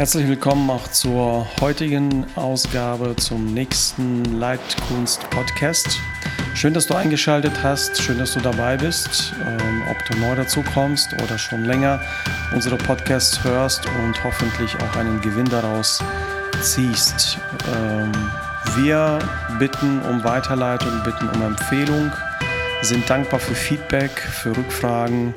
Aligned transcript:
Herzlich 0.00 0.28
willkommen 0.28 0.70
auch 0.70 0.88
zur 0.88 1.46
heutigen 1.60 2.24
Ausgabe 2.34 3.14
zum 3.16 3.52
nächsten 3.52 4.24
Leitkunst-Podcast. 4.38 6.00
Schön, 6.54 6.72
dass 6.72 6.86
du 6.86 6.94
eingeschaltet 6.94 7.62
hast, 7.62 8.00
schön, 8.00 8.16
dass 8.16 8.32
du 8.32 8.40
dabei 8.40 8.78
bist, 8.78 9.34
ähm, 9.46 9.82
ob 9.90 10.02
du 10.06 10.16
neu 10.16 10.34
dazu 10.34 10.62
kommst 10.72 11.12
oder 11.22 11.36
schon 11.36 11.66
länger 11.66 12.00
unsere 12.54 12.78
Podcasts 12.78 13.44
hörst 13.44 13.84
und 14.02 14.24
hoffentlich 14.24 14.74
auch 14.76 14.96
einen 14.96 15.20
Gewinn 15.20 15.50
daraus 15.50 16.02
ziehst. 16.62 17.36
Ähm, 17.70 18.10
wir 18.76 19.18
bitten 19.58 20.00
um 20.08 20.24
Weiterleitung, 20.24 21.02
bitten 21.04 21.28
um 21.28 21.42
Empfehlung, 21.42 22.10
sind 22.80 23.10
dankbar 23.10 23.38
für 23.38 23.54
Feedback, 23.54 24.12
für 24.12 24.56
Rückfragen, 24.56 25.34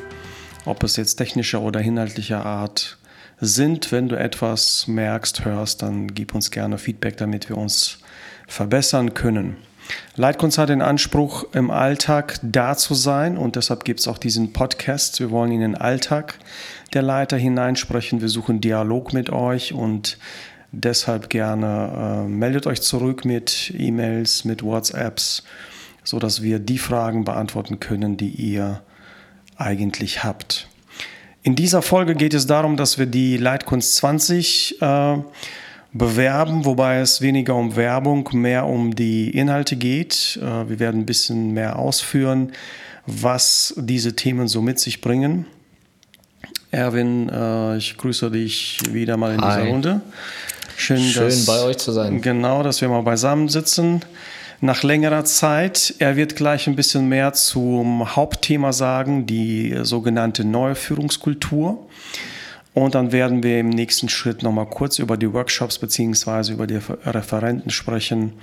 ob 0.63 0.83
es 0.83 0.95
jetzt 0.95 1.15
technischer 1.15 1.59
oder 1.59 1.81
inhaltlicher 1.81 2.45
Art 2.45 2.97
sind. 3.45 3.91
Wenn 3.91 4.09
du 4.09 4.17
etwas 4.17 4.87
merkst, 4.87 5.45
hörst, 5.45 5.81
dann 5.81 6.13
gib 6.13 6.33
uns 6.35 6.51
gerne 6.51 6.77
Feedback, 6.77 7.17
damit 7.17 7.49
wir 7.49 7.57
uns 7.57 7.99
verbessern 8.47 9.13
können. 9.13 9.57
Leitkunst 10.15 10.57
hat 10.57 10.69
den 10.69 10.81
Anspruch, 10.81 11.45
im 11.53 11.71
Alltag 11.71 12.39
da 12.41 12.75
zu 12.77 12.93
sein 12.93 13.37
und 13.37 13.55
deshalb 13.55 13.83
gibt 13.83 13.99
es 13.99 14.07
auch 14.07 14.17
diesen 14.17 14.53
Podcast. 14.53 15.19
Wir 15.19 15.31
wollen 15.31 15.51
in 15.51 15.59
den 15.59 15.75
Alltag 15.75 16.39
der 16.93 17.01
Leiter 17.01 17.37
hineinsprechen. 17.37 18.21
Wir 18.21 18.29
suchen 18.29 18.61
Dialog 18.61 19.13
mit 19.13 19.29
euch 19.29 19.73
und 19.73 20.17
deshalb 20.71 21.29
gerne 21.29 22.25
äh, 22.25 22.29
meldet 22.29 22.67
euch 22.67 22.81
zurück 22.81 23.25
mit 23.25 23.73
E-Mails, 23.77 24.45
mit 24.45 24.63
WhatsApps, 24.63 25.43
sodass 26.03 26.41
wir 26.41 26.59
die 26.59 26.77
Fragen 26.77 27.25
beantworten 27.25 27.79
können, 27.79 28.17
die 28.17 28.29
ihr 28.29 28.81
eigentlich 29.57 30.23
habt. 30.23 30.67
In 31.43 31.55
dieser 31.55 31.81
Folge 31.81 32.15
geht 32.15 32.33
es 32.33 32.47
darum, 32.47 32.77
dass 32.77 32.97
wir 32.97 33.05
die 33.05 33.35
Leitkunst 33.35 33.97
20 33.97 34.81
äh, 34.81 35.17
bewerben, 35.91 36.63
wobei 36.63 36.99
es 36.99 37.19
weniger 37.19 37.55
um 37.55 37.75
Werbung, 37.75 38.29
mehr 38.31 38.65
um 38.65 38.95
die 38.95 39.29
Inhalte 39.29 39.75
geht. 39.75 40.39
Äh, 40.41 40.69
wir 40.69 40.79
werden 40.79 41.01
ein 41.01 41.05
bisschen 41.05 41.51
mehr 41.51 41.77
ausführen, 41.77 42.53
was 43.05 43.73
diese 43.77 44.15
Themen 44.15 44.47
so 44.47 44.61
mit 44.61 44.79
sich 44.79 45.01
bringen. 45.01 45.45
Erwin, 46.71 47.27
äh, 47.27 47.75
ich 47.75 47.97
grüße 47.97 48.31
dich 48.31 48.79
wieder 48.89 49.17
mal 49.17 49.33
in 49.33 49.41
Hi. 49.41 49.59
dieser 49.59 49.69
Runde. 49.69 50.01
Schön, 50.77 51.01
Schön 51.01 51.25
dass, 51.25 51.45
bei 51.45 51.61
euch 51.63 51.77
zu 51.77 51.91
sein. 51.91 52.21
Genau, 52.21 52.63
dass 52.63 52.79
wir 52.79 52.87
mal 52.87 53.03
beisammen 53.03 53.49
sitzen 53.49 54.01
nach 54.63 54.81
längerer 54.81 55.25
Zeit. 55.25 55.93
Er 55.99 56.15
wird 56.15 56.37
gleich 56.37 56.67
ein 56.67 56.77
bisschen 56.77 57.09
mehr 57.09 57.33
zum 57.33 58.15
Hauptthema 58.15 58.71
sagen, 58.71 59.25
die 59.25 59.77
sogenannte 59.81 60.45
neue 60.45 60.75
Führungskultur. 60.75 61.85
Und 62.73 62.95
dann 62.95 63.11
werden 63.11 63.43
wir 63.43 63.59
im 63.59 63.69
nächsten 63.69 64.07
Schritt 64.07 64.41
nochmal 64.41 64.65
kurz 64.65 64.99
über 64.99 65.17
die 65.17 65.31
Workshops 65.31 65.77
beziehungsweise 65.77 66.53
über 66.53 66.65
die 66.65 66.79
Referenten 67.05 67.71
sprechen, 67.71 68.33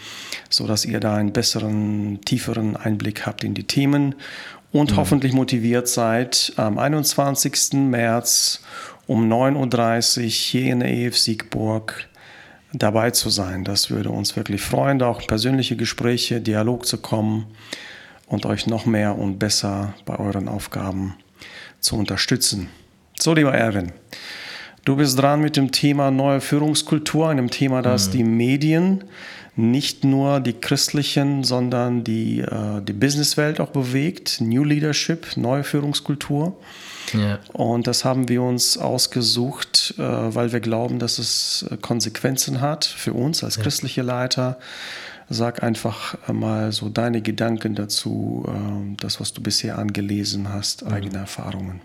sodass 0.50 0.84
ihr 0.84 1.00
da 1.00 1.16
einen 1.16 1.32
besseren, 1.32 2.20
tieferen 2.24 2.76
Einblick 2.76 3.26
habt 3.26 3.42
in 3.42 3.54
die 3.54 3.64
Themen 3.64 4.14
und 4.72 4.92
mhm. 4.92 4.96
hoffentlich 4.96 5.32
motiviert 5.32 5.88
seid, 5.88 6.52
am 6.56 6.78
21. 6.78 7.72
März 7.72 8.60
um 9.06 9.32
9.30 9.32 10.18
Uhr 10.18 10.28
hier 10.28 10.72
in 10.72 10.80
der 10.80 10.92
EF 10.92 11.16
Siegburg 11.16 12.09
dabei 12.72 13.10
zu 13.10 13.30
sein. 13.30 13.64
Das 13.64 13.90
würde 13.90 14.10
uns 14.10 14.36
wirklich 14.36 14.60
freuen, 14.60 14.98
da 14.98 15.08
auch 15.08 15.26
persönliche 15.26 15.76
Gespräche, 15.76 16.40
Dialog 16.40 16.86
zu 16.86 16.98
kommen 16.98 17.46
und 18.26 18.46
euch 18.46 18.66
noch 18.66 18.86
mehr 18.86 19.18
und 19.18 19.38
besser 19.38 19.94
bei 20.04 20.18
euren 20.18 20.48
Aufgaben 20.48 21.16
zu 21.80 21.96
unterstützen. 21.96 22.68
So, 23.18 23.34
lieber 23.34 23.52
Erwin, 23.52 23.92
du 24.84 24.96
bist 24.96 25.18
dran 25.18 25.40
mit 25.40 25.56
dem 25.56 25.72
Thema 25.72 26.10
neue 26.10 26.40
Führungskultur, 26.40 27.28
einem 27.28 27.50
Thema, 27.50 27.82
das 27.82 28.08
mhm. 28.08 28.12
die 28.12 28.24
Medien, 28.24 29.04
nicht 29.56 30.04
nur 30.04 30.40
die 30.40 30.54
christlichen, 30.54 31.42
sondern 31.42 32.04
die, 32.04 32.40
äh, 32.40 32.80
die 32.82 32.92
Businesswelt 32.92 33.60
auch 33.60 33.70
bewegt. 33.70 34.40
New 34.40 34.64
Leadership, 34.64 35.36
neue 35.36 35.64
Führungskultur. 35.64 36.56
Ja. 37.14 37.38
Und 37.52 37.86
das 37.86 38.04
haben 38.04 38.28
wir 38.28 38.42
uns 38.42 38.78
ausgesucht, 38.78 39.94
äh, 39.98 40.02
weil 40.02 40.52
wir 40.52 40.60
glauben, 40.60 40.98
dass 40.98 41.18
es 41.18 41.66
äh, 41.70 41.76
Konsequenzen 41.76 42.60
hat 42.60 42.84
für 42.84 43.12
uns 43.12 43.44
als 43.44 43.56
ja. 43.56 43.62
christliche 43.62 44.02
Leiter. 44.02 44.58
Sag 45.28 45.62
einfach 45.62 46.16
mal 46.28 46.72
so 46.72 46.88
deine 46.88 47.22
Gedanken 47.22 47.74
dazu, 47.74 48.44
äh, 48.48 48.96
das, 49.00 49.20
was 49.20 49.32
du 49.32 49.42
bisher 49.42 49.78
angelesen 49.78 50.48
hast, 50.52 50.84
mhm. 50.84 50.92
eigene 50.92 51.18
Erfahrungen. 51.18 51.80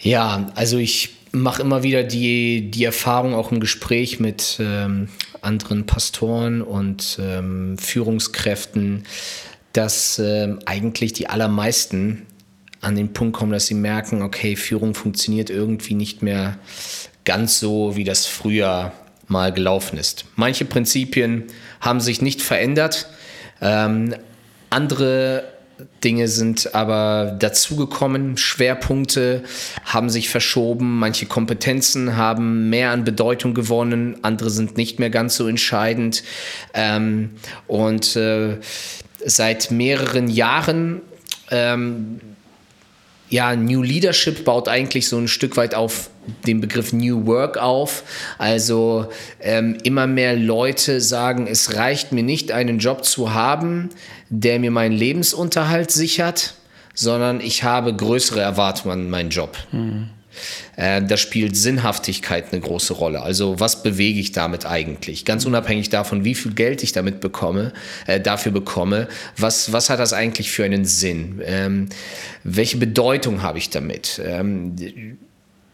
Ja, 0.00 0.50
also 0.54 0.78
ich 0.78 1.16
mache 1.32 1.62
immer 1.62 1.82
wieder 1.82 2.02
die, 2.02 2.70
die 2.70 2.84
Erfahrung 2.84 3.34
auch 3.34 3.52
im 3.52 3.60
Gespräch 3.60 4.20
mit 4.20 4.58
ähm, 4.60 5.08
anderen 5.40 5.86
Pastoren 5.86 6.60
und 6.62 7.18
ähm, 7.20 7.78
Führungskräften, 7.78 9.04
dass 9.72 10.18
ähm, 10.18 10.58
eigentlich 10.66 11.14
die 11.14 11.28
allermeisten 11.28 12.26
an 12.82 12.96
den 12.96 13.12
Punkt 13.12 13.36
kommen, 13.36 13.52
dass 13.52 13.66
sie 13.66 13.74
merken, 13.74 14.22
okay, 14.22 14.56
Führung 14.56 14.94
funktioniert 14.94 15.48
irgendwie 15.48 15.94
nicht 15.94 16.20
mehr 16.20 16.58
ganz 17.24 17.58
so, 17.58 17.96
wie 17.96 18.04
das 18.04 18.26
früher 18.26 18.92
mal 19.28 19.52
gelaufen 19.52 19.98
ist. 19.98 20.26
Manche 20.36 20.64
Prinzipien 20.64 21.44
haben 21.80 22.00
sich 22.00 22.20
nicht 22.20 22.42
verändert, 22.42 23.08
ähm, 23.60 24.14
andere 24.68 25.44
Dinge 26.04 26.28
sind 26.28 26.74
aber 26.74 27.36
dazugekommen, 27.38 28.36
Schwerpunkte 28.36 29.42
haben 29.84 30.10
sich 30.10 30.28
verschoben, 30.28 30.98
manche 30.98 31.26
Kompetenzen 31.26 32.16
haben 32.16 32.68
mehr 32.70 32.90
an 32.90 33.04
Bedeutung 33.04 33.54
gewonnen, 33.54 34.16
andere 34.22 34.50
sind 34.50 34.76
nicht 34.76 34.98
mehr 34.98 35.10
ganz 35.10 35.36
so 35.36 35.46
entscheidend. 35.46 36.22
Ähm, 36.74 37.30
und 37.66 38.16
äh, 38.16 38.58
seit 39.24 39.70
mehreren 39.70 40.28
Jahren 40.28 41.00
ähm, 41.50 42.20
ja, 43.32 43.56
New 43.56 43.82
Leadership 43.82 44.44
baut 44.44 44.68
eigentlich 44.68 45.08
so 45.08 45.16
ein 45.16 45.26
Stück 45.26 45.56
weit 45.56 45.74
auf 45.74 46.10
den 46.46 46.60
Begriff 46.60 46.92
New 46.92 47.26
Work 47.26 47.56
auf. 47.56 48.04
Also 48.36 49.08
ähm, 49.40 49.78
immer 49.84 50.06
mehr 50.06 50.36
Leute 50.36 51.00
sagen, 51.00 51.46
es 51.46 51.74
reicht 51.74 52.12
mir 52.12 52.22
nicht, 52.22 52.52
einen 52.52 52.78
Job 52.78 53.06
zu 53.06 53.32
haben, 53.32 53.88
der 54.28 54.58
mir 54.60 54.70
meinen 54.70 54.92
Lebensunterhalt 54.92 55.90
sichert, 55.90 56.54
sondern 56.94 57.40
ich 57.40 57.64
habe 57.64 57.96
größere 57.96 58.42
Erwartungen 58.42 58.92
an 58.92 59.10
meinen 59.10 59.30
Job. 59.30 59.56
Mhm. 59.72 60.10
Äh, 60.76 61.02
da 61.02 61.16
spielt 61.16 61.56
Sinnhaftigkeit 61.56 62.52
eine 62.52 62.60
große 62.60 62.94
Rolle. 62.94 63.22
Also 63.22 63.60
was 63.60 63.82
bewege 63.82 64.20
ich 64.20 64.32
damit 64.32 64.66
eigentlich? 64.66 65.24
Ganz 65.24 65.44
unabhängig 65.44 65.90
davon, 65.90 66.24
wie 66.24 66.34
viel 66.34 66.54
Geld 66.54 66.82
ich 66.82 66.92
damit 66.92 67.20
bekomme, 67.20 67.72
äh, 68.06 68.20
dafür 68.20 68.52
bekomme, 68.52 69.08
was, 69.36 69.72
was 69.72 69.90
hat 69.90 69.98
das 69.98 70.12
eigentlich 70.12 70.50
für 70.50 70.64
einen 70.64 70.84
Sinn? 70.84 71.40
Ähm, 71.44 71.88
welche 72.44 72.76
Bedeutung 72.76 73.42
habe 73.42 73.58
ich 73.58 73.70
damit? 73.70 74.20
Ähm, 74.24 74.76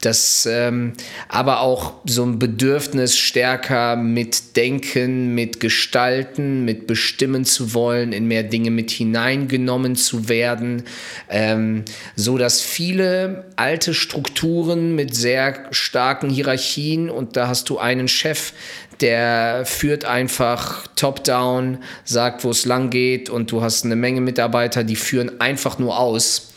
das 0.01 0.49
ähm, 0.51 0.93
aber 1.29 1.61
auch 1.61 1.95
so 2.05 2.25
ein 2.25 2.39
Bedürfnis 2.39 3.17
stärker 3.17 3.97
mit 3.97 4.57
Denken, 4.57 5.35
mit 5.35 5.59
Gestalten, 5.59 6.65
mit 6.65 6.87
Bestimmen 6.87 7.45
zu 7.45 7.75
wollen, 7.75 8.13
in 8.13 8.27
mehr 8.27 8.45
Dinge 8.45 8.71
mit 8.71 8.91
hineingenommen 8.91 9.97
zu 9.97 10.29
werden, 10.29 10.85
ähm, 11.29 11.85
so 12.15 12.39
dass 12.39 12.61
viele 12.61 13.47
alte 13.57 13.93
Strukturen 13.93 14.95
mit 14.95 15.17
sehr 15.17 15.67
starken 15.73 16.31
Hierarchien 16.31 17.11
und 17.11 17.37
da 17.37 17.49
hast 17.49 17.69
du 17.69 17.79
einen 17.79 18.07
Chef, 18.07 18.53
der 19.01 19.65
führt 19.65 20.05
einfach 20.05 20.87
top-down, 20.97 21.79
sagt, 22.05 22.45
wo 22.45 22.51
es 22.51 22.67
lang 22.67 22.91
geht 22.91 23.31
und 23.31 23.51
du 23.51 23.63
hast 23.63 23.85
eine 23.85 23.97
Menge 23.97 24.21
Mitarbeiter, 24.21 24.85
die 24.85 24.97
führen 24.97 25.41
einfach 25.41 25.79
nur 25.79 25.99
aus 25.99 26.48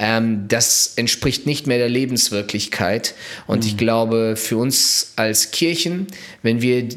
ähm, 0.00 0.48
das 0.48 0.94
entspricht 0.96 1.46
nicht 1.46 1.66
mehr 1.66 1.78
der 1.78 1.90
Lebenswirklichkeit. 1.90 3.14
Und 3.46 3.62
mhm. 3.62 3.68
ich 3.68 3.76
glaube, 3.76 4.34
für 4.36 4.56
uns 4.56 5.12
als 5.16 5.50
Kirchen, 5.50 6.06
wenn 6.42 6.62
wir 6.62 6.88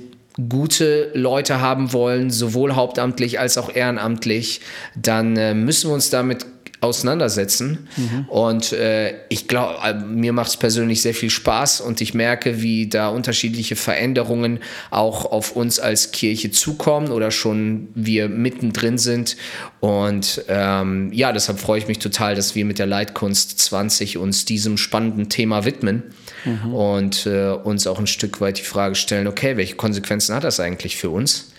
gute 0.50 1.12
Leute 1.14 1.60
haben 1.62 1.94
wollen, 1.94 2.32
sowohl 2.32 2.74
hauptamtlich 2.74 3.40
als 3.40 3.58
auch 3.58 3.76
ehrenamtlich, 3.76 4.62
dann 4.96 5.38
äh, 5.38 5.54
müssen 5.54 5.90
wir 5.90 5.94
uns 5.94 6.10
damit 6.10 6.46
auseinandersetzen. 6.83 7.88
Mhm. 7.95 8.25
Und 8.27 8.74
äh, 8.74 9.13
ich 9.30 9.47
glaube, 9.47 9.77
äh, 9.83 9.94
mir 9.94 10.33
macht 10.33 10.50
es 10.50 10.57
persönlich 10.57 11.01
sehr 11.01 11.13
viel 11.13 11.30
Spaß 11.30 11.81
und 11.81 12.01
ich 12.01 12.13
merke, 12.13 12.62
wie 12.62 12.88
da 12.88 13.09
unterschiedliche 13.09 13.75
Veränderungen 13.75 14.59
auch 14.91 15.25
auf 15.25 15.56
uns 15.56 15.80
als 15.80 16.12
Kirche 16.12 16.51
zukommen 16.51 17.12
oder 17.12 17.31
schon 17.31 17.89
wir 17.95 18.30
mittendrin 18.30 18.97
sind. 18.97 19.38
Und 19.80 20.44
ähm, 20.47 21.12
ja, 21.13 21.31
deshalb 21.31 21.59
freue 21.59 21.80
ich 21.80 21.88
mich 21.88 22.00
total, 22.00 22.35
dass 22.35 22.56
wir 22.56 22.65
mit 22.65 22.80
der 22.80 22.85
Leitkunst 22.85 23.59
20 23.59 24.18
uns 24.18 24.45
diesem 24.45 24.77
spannenden 24.77 25.30
Thema 25.30 25.65
widmen 25.65 26.03
mhm. 26.45 26.74
und 26.74 27.25
äh, 27.25 27.51
uns 27.51 27.88
auch 27.88 28.00
ein 28.00 28.07
Stück 28.07 28.41
weit 28.41 28.59
die 28.59 28.63
Frage 28.63 28.95
stellen, 28.95 29.27
okay, 29.27 29.57
welche 29.57 29.75
Konsequenzen 29.75 30.35
hat 30.35 30.44
das 30.44 30.59
eigentlich 30.59 30.97
für 30.97 31.09
uns? 31.09 31.53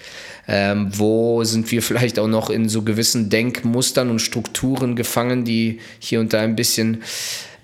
Ähm, 0.47 0.91
wo 0.97 1.43
sind 1.45 1.71
wir 1.71 1.83
vielleicht 1.83 2.19
auch 2.19 2.29
noch 2.29 2.51
in 2.51 2.69
so 2.69 2.83
gewissen 2.83 3.31
Denkmustern 3.31 4.11
und 4.11 4.21
Strukturen 4.21 4.97
gefangen, 4.97 5.45
die 5.45 5.81
hier 5.99 6.21
und 6.21 6.33
da 6.33 6.41
ein 6.41 6.57
bisschen 6.57 7.03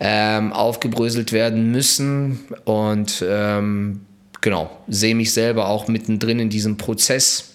ähm, 0.00 0.53
aufgebröselt 0.53 1.32
werden 1.32 1.71
müssen. 1.71 2.41
Und 2.65 3.25
ähm, 3.27 4.00
genau, 4.41 4.71
sehe 4.88 5.15
mich 5.15 5.32
selber 5.32 5.69
auch 5.69 5.88
mittendrin 5.88 6.41
in 6.41 6.49
diesem 6.49 6.77
Prozess. 6.77 7.50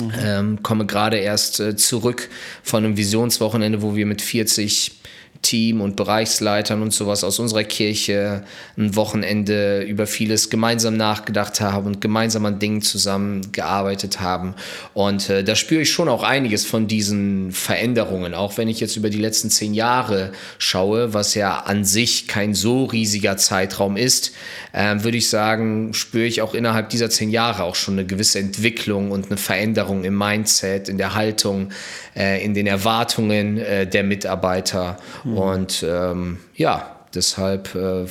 Mhm. 0.00 0.12
Ähm, 0.22 0.62
komme 0.62 0.86
gerade 0.86 1.16
erst 1.16 1.58
äh, 1.58 1.74
zurück 1.74 2.28
von 2.62 2.84
einem 2.84 2.96
Visionswochenende, 2.96 3.82
wo 3.82 3.96
wir 3.96 4.06
mit 4.06 4.20
40 4.20 4.95
Team 5.42 5.80
und 5.80 5.96
Bereichsleitern 5.96 6.82
und 6.82 6.92
sowas 6.92 7.24
aus 7.24 7.38
unserer 7.38 7.64
Kirche 7.64 8.44
ein 8.76 8.96
Wochenende 8.96 9.82
über 9.82 10.06
vieles 10.06 10.50
gemeinsam 10.50 10.96
nachgedacht 10.96 11.60
haben 11.60 11.86
und 11.86 12.00
gemeinsam 12.00 12.46
an 12.46 12.58
Dingen 12.58 12.82
zusammengearbeitet 12.82 14.20
haben. 14.20 14.54
Und 14.94 15.30
äh, 15.30 15.44
da 15.44 15.54
spüre 15.54 15.82
ich 15.82 15.92
schon 15.92 16.08
auch 16.08 16.22
einiges 16.22 16.64
von 16.64 16.86
diesen 16.86 17.52
Veränderungen, 17.52 18.34
auch 18.34 18.58
wenn 18.58 18.68
ich 18.68 18.80
jetzt 18.80 18.96
über 18.96 19.10
die 19.10 19.18
letzten 19.18 19.50
zehn 19.50 19.74
Jahre 19.74 20.32
schaue, 20.58 21.14
was 21.14 21.34
ja 21.34 21.60
an 21.60 21.84
sich 21.84 22.28
kein 22.28 22.54
so 22.54 22.84
riesiger 22.84 23.36
Zeitraum 23.36 23.96
ist, 23.96 24.32
äh, 24.72 24.96
würde 24.98 25.18
ich 25.18 25.28
sagen, 25.28 25.94
spüre 25.94 26.26
ich 26.26 26.42
auch 26.42 26.54
innerhalb 26.54 26.90
dieser 26.90 27.10
zehn 27.10 27.30
Jahre 27.30 27.64
auch 27.64 27.74
schon 27.74 27.94
eine 27.94 28.06
gewisse 28.06 28.38
Entwicklung 28.38 29.10
und 29.10 29.26
eine 29.26 29.36
Veränderung 29.36 30.04
im 30.04 30.16
Mindset, 30.16 30.88
in 30.88 30.98
der 30.98 31.14
Haltung, 31.14 31.70
äh, 32.16 32.44
in 32.44 32.54
den 32.54 32.66
Erwartungen 32.66 33.58
äh, 33.58 33.86
der 33.86 34.04
Mitarbeiter. 34.04 34.98
Mhm. 35.26 35.38
Und 35.38 35.84
ähm, 35.86 36.38
ja, 36.54 36.96
deshalb 37.14 37.74
äh, 37.74 38.06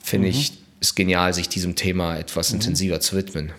finde 0.00 0.26
mhm. 0.26 0.30
ich 0.30 0.52
es 0.80 0.94
genial, 0.94 1.32
sich 1.34 1.48
diesem 1.48 1.74
Thema 1.74 2.16
etwas 2.16 2.50
mhm. 2.50 2.56
intensiver 2.56 3.00
zu 3.00 3.16
widmen. 3.16 3.52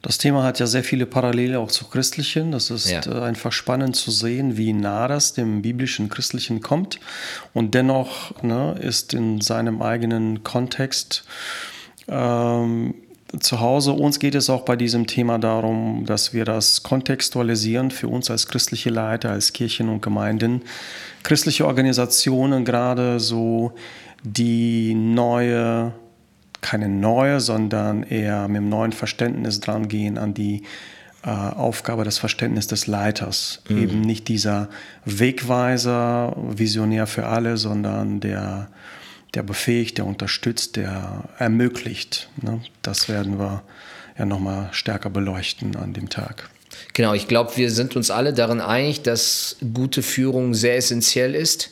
Das 0.00 0.18
Thema 0.18 0.42
hat 0.42 0.58
ja 0.58 0.66
sehr 0.66 0.82
viele 0.82 1.06
Parallele 1.06 1.60
auch 1.60 1.70
zu 1.70 1.86
christlichen. 1.86 2.50
Das 2.50 2.70
ist 2.70 2.90
ja. 2.90 3.06
Äh, 3.06 3.22
einfach 3.22 3.52
spannend 3.52 3.94
zu 3.94 4.10
sehen, 4.10 4.56
wie 4.56 4.72
nah 4.72 5.06
das 5.06 5.34
dem 5.34 5.62
biblischen 5.62 6.08
Christlichen 6.08 6.60
kommt. 6.60 6.98
Und 7.52 7.74
dennoch 7.74 8.42
ne, 8.42 8.76
ist 8.80 9.14
in 9.14 9.40
seinem 9.40 9.80
eigenen 9.80 10.42
Kontext 10.42 11.24
ähm, 12.08 12.94
zu 13.40 13.60
Hause. 13.60 13.92
Uns 13.92 14.18
geht 14.18 14.34
es 14.34 14.50
auch 14.50 14.62
bei 14.62 14.76
diesem 14.76 15.06
Thema 15.06 15.38
darum, 15.38 16.04
dass 16.06 16.32
wir 16.32 16.44
das 16.44 16.82
kontextualisieren 16.82 17.90
für 17.90 18.08
uns 18.08 18.30
als 18.30 18.46
christliche 18.48 18.90
Leiter, 18.90 19.30
als 19.30 19.52
Kirchen 19.52 19.88
und 19.88 20.02
Gemeinden, 20.02 20.62
christliche 21.22 21.66
Organisationen 21.66 22.64
gerade 22.64 23.20
so 23.20 23.72
die 24.22 24.94
neue, 24.94 25.92
keine 26.60 26.88
neue, 26.88 27.40
sondern 27.40 28.02
eher 28.02 28.48
mit 28.48 28.58
dem 28.58 28.68
neuen 28.68 28.92
Verständnis 28.92 29.60
dran 29.60 29.88
gehen 29.88 30.18
an 30.18 30.34
die 30.34 30.62
äh, 31.24 31.30
Aufgabe, 31.30 32.04
das 32.04 32.18
Verständnis 32.18 32.66
des 32.66 32.86
Leiters. 32.86 33.62
Mhm. 33.68 33.78
Eben 33.78 34.00
nicht 34.00 34.28
dieser 34.28 34.68
Wegweiser, 35.04 36.36
Visionär 36.36 37.06
für 37.06 37.26
alle, 37.26 37.56
sondern 37.56 38.20
der 38.20 38.68
der 39.34 39.42
befähigt, 39.42 39.98
der 39.98 40.06
unterstützt, 40.06 40.76
der 40.76 41.24
ermöglicht. 41.38 42.28
Ne? 42.40 42.60
Das 42.82 43.08
werden 43.08 43.38
wir 43.38 43.62
ja 44.18 44.26
nochmal 44.26 44.68
stärker 44.72 45.10
beleuchten 45.10 45.76
an 45.76 45.92
dem 45.92 46.08
Tag. 46.08 46.50
Genau, 46.94 47.14
ich 47.14 47.28
glaube, 47.28 47.56
wir 47.56 47.70
sind 47.70 47.96
uns 47.96 48.10
alle 48.10 48.32
darin 48.32 48.60
einig, 48.60 49.02
dass 49.02 49.56
gute 49.74 50.02
Führung 50.02 50.54
sehr 50.54 50.76
essentiell 50.76 51.34
ist. 51.34 51.70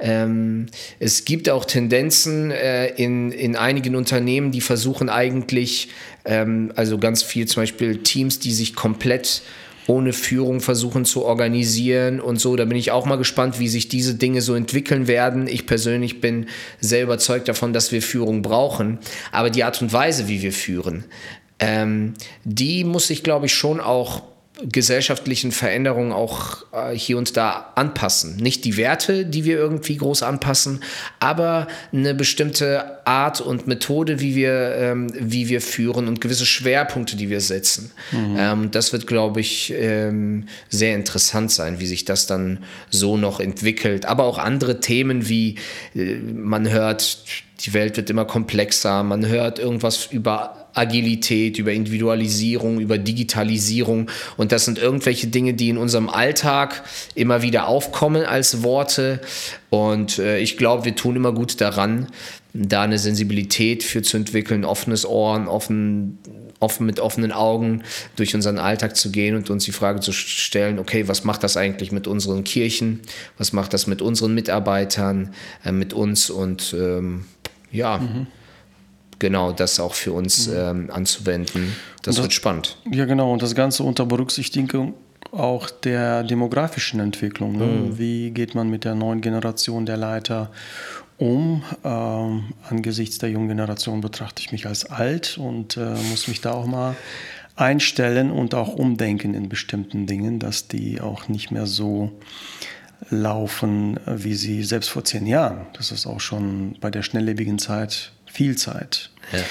Ähm, 0.00 0.66
es 0.98 1.24
gibt 1.24 1.48
auch 1.48 1.64
Tendenzen 1.64 2.50
äh, 2.50 2.88
in, 2.88 3.30
in 3.32 3.56
einigen 3.56 3.94
Unternehmen, 3.94 4.50
die 4.50 4.60
versuchen 4.60 5.08
eigentlich, 5.08 5.88
ähm, 6.24 6.72
also 6.74 6.98
ganz 6.98 7.22
viel 7.22 7.46
zum 7.46 7.62
Beispiel 7.62 8.02
Teams, 8.02 8.38
die 8.38 8.52
sich 8.52 8.74
komplett 8.74 9.42
ohne 9.86 10.12
Führung 10.12 10.60
versuchen 10.60 11.04
zu 11.04 11.24
organisieren 11.24 12.20
und 12.20 12.40
so. 12.40 12.56
Da 12.56 12.64
bin 12.64 12.76
ich 12.76 12.90
auch 12.90 13.06
mal 13.06 13.16
gespannt, 13.16 13.58
wie 13.58 13.68
sich 13.68 13.88
diese 13.88 14.14
Dinge 14.14 14.40
so 14.40 14.54
entwickeln 14.54 15.06
werden. 15.06 15.46
Ich 15.46 15.66
persönlich 15.66 16.20
bin 16.20 16.46
sehr 16.80 17.02
überzeugt 17.02 17.48
davon, 17.48 17.72
dass 17.72 17.92
wir 17.92 18.02
Führung 18.02 18.42
brauchen. 18.42 18.98
Aber 19.32 19.50
die 19.50 19.64
Art 19.64 19.80
und 19.82 19.92
Weise, 19.92 20.28
wie 20.28 20.42
wir 20.42 20.52
führen, 20.52 21.04
ähm, 21.58 22.14
die 22.44 22.84
muss 22.84 23.10
ich, 23.10 23.22
glaube 23.22 23.46
ich, 23.46 23.54
schon 23.54 23.80
auch 23.80 24.22
gesellschaftlichen 24.62 25.50
Veränderungen 25.50 26.12
auch 26.12 26.64
äh, 26.72 26.96
hier 26.96 27.18
und 27.18 27.36
da 27.36 27.72
anpassen. 27.74 28.36
Nicht 28.36 28.64
die 28.64 28.76
Werte, 28.76 29.26
die 29.26 29.44
wir 29.44 29.56
irgendwie 29.56 29.96
groß 29.96 30.22
anpassen, 30.22 30.80
aber 31.18 31.66
eine 31.92 32.14
bestimmte 32.14 33.04
Art 33.04 33.40
und 33.40 33.66
Methode, 33.66 34.20
wie 34.20 34.36
wir, 34.36 34.76
ähm, 34.76 35.08
wie 35.18 35.48
wir 35.48 35.60
führen 35.60 36.06
und 36.06 36.20
gewisse 36.20 36.46
Schwerpunkte, 36.46 37.16
die 37.16 37.30
wir 37.30 37.40
setzen. 37.40 37.90
Mhm. 38.12 38.36
Ähm, 38.38 38.70
das 38.70 38.92
wird, 38.92 39.08
glaube 39.08 39.40
ich, 39.40 39.74
ähm, 39.76 40.46
sehr 40.68 40.94
interessant 40.94 41.50
sein, 41.50 41.80
wie 41.80 41.86
sich 41.86 42.04
das 42.04 42.28
dann 42.28 42.62
so 42.90 43.16
noch 43.16 43.40
entwickelt. 43.40 44.06
Aber 44.06 44.22
auch 44.22 44.38
andere 44.38 44.78
Themen 44.78 45.28
wie 45.28 45.56
äh, 45.96 46.14
man 46.14 46.70
hört, 46.70 47.24
die 47.60 47.74
Welt 47.74 47.96
wird 47.96 48.08
immer 48.08 48.24
komplexer, 48.24 49.02
man 49.02 49.26
hört 49.26 49.58
irgendwas 49.58 50.06
über 50.06 50.63
Agilität, 50.74 51.58
über 51.58 51.72
Individualisierung, 51.72 52.80
über 52.80 52.98
Digitalisierung. 52.98 54.10
Und 54.36 54.52
das 54.52 54.64
sind 54.64 54.78
irgendwelche 54.78 55.28
Dinge, 55.28 55.54
die 55.54 55.68
in 55.68 55.78
unserem 55.78 56.08
Alltag 56.08 56.82
immer 57.14 57.42
wieder 57.42 57.68
aufkommen 57.68 58.24
als 58.24 58.62
Worte. 58.62 59.20
Und 59.70 60.18
äh, 60.18 60.38
ich 60.38 60.56
glaube, 60.56 60.84
wir 60.84 60.96
tun 60.96 61.16
immer 61.16 61.32
gut 61.32 61.60
daran, 61.60 62.08
da 62.52 62.82
eine 62.82 62.98
Sensibilität 62.98 63.82
für 63.82 64.02
zu 64.02 64.16
entwickeln, 64.16 64.64
offenes 64.64 65.06
Ohr, 65.06 65.46
offen, 65.48 66.18
offen 66.60 66.86
mit 66.86 67.00
offenen 67.00 67.32
Augen 67.32 67.82
durch 68.16 68.34
unseren 68.34 68.58
Alltag 68.58 68.96
zu 68.96 69.10
gehen 69.10 69.34
und 69.34 69.50
uns 69.50 69.64
die 69.64 69.72
Frage 69.72 70.00
zu 70.00 70.12
stellen, 70.12 70.78
okay, 70.78 71.08
was 71.08 71.24
macht 71.24 71.42
das 71.42 71.56
eigentlich 71.56 71.90
mit 71.90 72.06
unseren 72.06 72.44
Kirchen? 72.44 73.00
Was 73.38 73.52
macht 73.52 73.72
das 73.72 73.86
mit 73.86 74.02
unseren 74.02 74.34
Mitarbeitern, 74.34 75.34
äh, 75.64 75.72
mit 75.72 75.92
uns? 75.92 76.30
Und 76.30 76.74
ähm, 76.78 77.26
ja, 77.70 77.98
mhm 77.98 78.26
genau 79.24 79.52
das 79.52 79.80
auch 79.80 79.94
für 79.94 80.12
uns 80.12 80.48
mhm. 80.48 80.54
ähm, 80.54 80.90
anzuwenden. 80.90 81.74
Das, 82.02 82.16
das, 82.16 82.24
wird 82.24 82.34
spannend. 82.34 82.76
Ja, 82.92 83.06
genau. 83.06 83.32
Und 83.32 83.40
das 83.42 83.54
Ganze 83.54 83.82
unter 83.82 84.04
Berücksichtigung 84.04 84.92
auch 85.32 85.70
der 85.70 86.22
demografischen 86.22 87.00
Entwicklung. 87.00 87.56
Ne? 87.56 87.64
Mhm. 87.64 87.98
Wie 87.98 88.30
geht 88.32 88.54
man 88.54 88.68
mit 88.68 88.84
der 88.84 88.94
neuen 88.94 89.22
Generation 89.22 89.86
der 89.86 89.96
Leiter 89.96 90.50
um? 91.16 91.62
Ähm, 91.82 92.52
angesichts 92.68 93.16
der 93.16 93.30
jungen 93.30 93.48
Generation 93.48 94.02
betrachte 94.02 94.42
ich 94.42 94.52
mich 94.52 94.66
als 94.66 94.84
alt 94.84 95.38
und 95.38 95.78
äh, 95.78 95.94
muss 96.10 96.28
mich 96.28 96.42
da 96.42 96.52
auch 96.52 96.66
mal 96.66 96.94
einstellen 97.56 98.30
und 98.30 98.54
auch 98.54 98.74
umdenken 98.74 99.32
in 99.32 99.48
bestimmten 99.48 100.06
Dingen, 100.06 100.38
dass 100.38 100.68
die 100.68 101.00
auch 101.00 101.28
nicht 101.28 101.50
mehr 101.50 101.66
so 101.66 102.12
laufen, 103.08 103.98
wie 104.06 104.34
sie 104.34 104.62
selbst 104.64 104.90
vor 104.90 105.04
zehn 105.04 105.26
Jahren. 105.26 105.66
Das 105.72 105.92
ist 105.92 106.06
auch 106.06 106.20
schon 106.20 106.76
bei 106.80 106.90
der 106.90 107.02
schnelllebigen 107.02 107.58
Zeit 107.58 108.12
viel 108.34 108.56
Zeit. 108.56 109.10
Ja, 109.32 109.38
ja. 109.38 109.44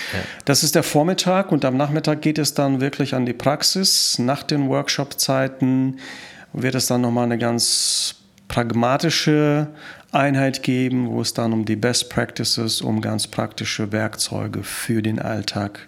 Das 0.46 0.63
ist 0.63 0.75
der 0.75 0.84
Vormittag 0.84 1.52
und 1.52 1.66
am 1.66 1.78
Nachmittag 1.78 2.22
geht 2.22 2.38
es 2.38 2.54
dann 2.54 2.82
wirklich 2.82 3.16
an 3.16 3.25
die 3.25 3.34
Praxis. 3.34 4.20
Nach 4.20 4.44
den 4.44 4.70
Workshop-Zeiten 4.70 6.00
wird 6.52 6.75
es 6.75 6.88
dann 6.88 7.02
nochmal 7.02 7.25
eine 7.25 7.38
ganz 7.38 8.16
pragmatische 8.50 9.68
Einheit 10.12 10.62
geben, 10.62 11.10
wo 11.10 11.22
es 11.22 11.34
dann 11.34 11.54
um 11.54 11.66
die 11.66 11.75
Best 11.75 12.10
Practices, 12.10 12.82
um 12.82 13.02
ganz 13.02 13.25
praktische 13.28 13.92
Werkzeuge 13.92 14.63
für 14.63 15.02
den 15.02 15.20
Alltag 15.20 15.88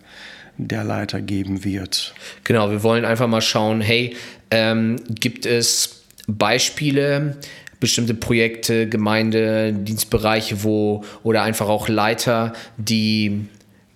der 0.57 0.83
Leiter 0.83 1.21
geben 1.21 1.63
wird. 1.63 2.15
Genau, 2.45 2.71
wir 2.71 2.81
wollen 2.81 3.05
einfach 3.05 3.27
mal 3.27 3.41
schauen, 3.41 3.81
hey, 3.81 4.15
ähm, 4.51 4.95
gibt 5.09 5.45
es 5.45 6.03
Beispiele, 6.27 7.37
bestimmte 7.79 8.13
Projekte, 8.13 8.87
Gemeinde, 8.87 9.73
Dienstbereiche, 9.73 10.63
wo 10.63 11.03
oder 11.23 11.43
einfach 11.43 11.67
auch 11.67 11.87
Leiter, 11.87 12.53
die 12.77 13.47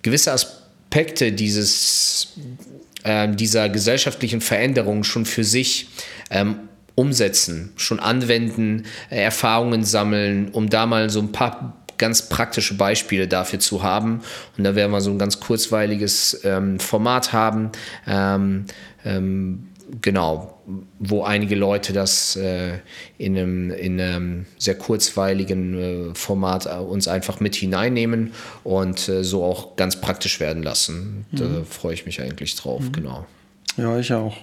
gewisse 0.02 0.32
Aspekte 0.32 1.32
dieses, 1.32 2.34
äh, 3.04 3.28
dieser 3.28 3.68
gesellschaftlichen 3.68 4.40
Veränderung 4.40 5.04
schon 5.04 5.26
für 5.26 5.44
sich 5.44 5.88
ähm, 6.30 6.56
umsetzen, 6.94 7.72
schon 7.76 8.00
anwenden, 8.00 8.84
äh, 9.10 9.22
Erfahrungen 9.22 9.84
sammeln, 9.84 10.50
um 10.50 10.68
da 10.68 10.86
mal 10.86 11.10
so 11.10 11.20
ein 11.20 11.32
paar 11.32 11.76
ganz 11.98 12.28
praktische 12.28 12.74
Beispiele 12.74 13.28
dafür 13.28 13.58
zu 13.58 13.82
haben. 13.82 14.22
Und 14.56 14.64
da 14.64 14.74
werden 14.74 14.90
wir 14.90 15.00
so 15.02 15.10
ein 15.10 15.18
ganz 15.18 15.38
kurzweiliges 15.38 16.40
ähm, 16.44 16.80
Format 16.80 17.32
haben. 17.32 17.70
Ähm, 18.06 18.64
ähm 19.04 19.69
genau, 20.00 20.58
wo 20.98 21.22
einige 21.22 21.56
Leute 21.56 21.92
das 21.92 22.36
äh, 22.36 22.78
in, 23.18 23.36
einem, 23.36 23.70
in, 23.70 24.00
einem, 24.00 24.46
sehr 24.58 24.76
kurzweiligen 24.76 26.10
äh, 26.10 26.14
Format 26.14 26.66
äh, 26.66 26.78
uns 26.78 27.08
einfach 27.08 27.40
mit 27.40 27.54
hineinnehmen 27.56 28.32
und 28.64 29.08
äh, 29.08 29.24
so 29.24 29.44
auch 29.44 29.76
ganz 29.76 30.00
praktisch 30.00 30.40
werden 30.40 30.62
lassen. 30.62 31.26
Mhm. 31.30 31.36
Da 31.36 31.46
freue 31.68 31.94
ich 31.94 32.06
mich 32.06 32.20
eigentlich 32.20 32.54
drauf, 32.56 32.82
mhm. 32.82 32.92
genau. 32.92 33.26
Ja, 33.76 33.98
ich 33.98 34.12
auch. 34.12 34.36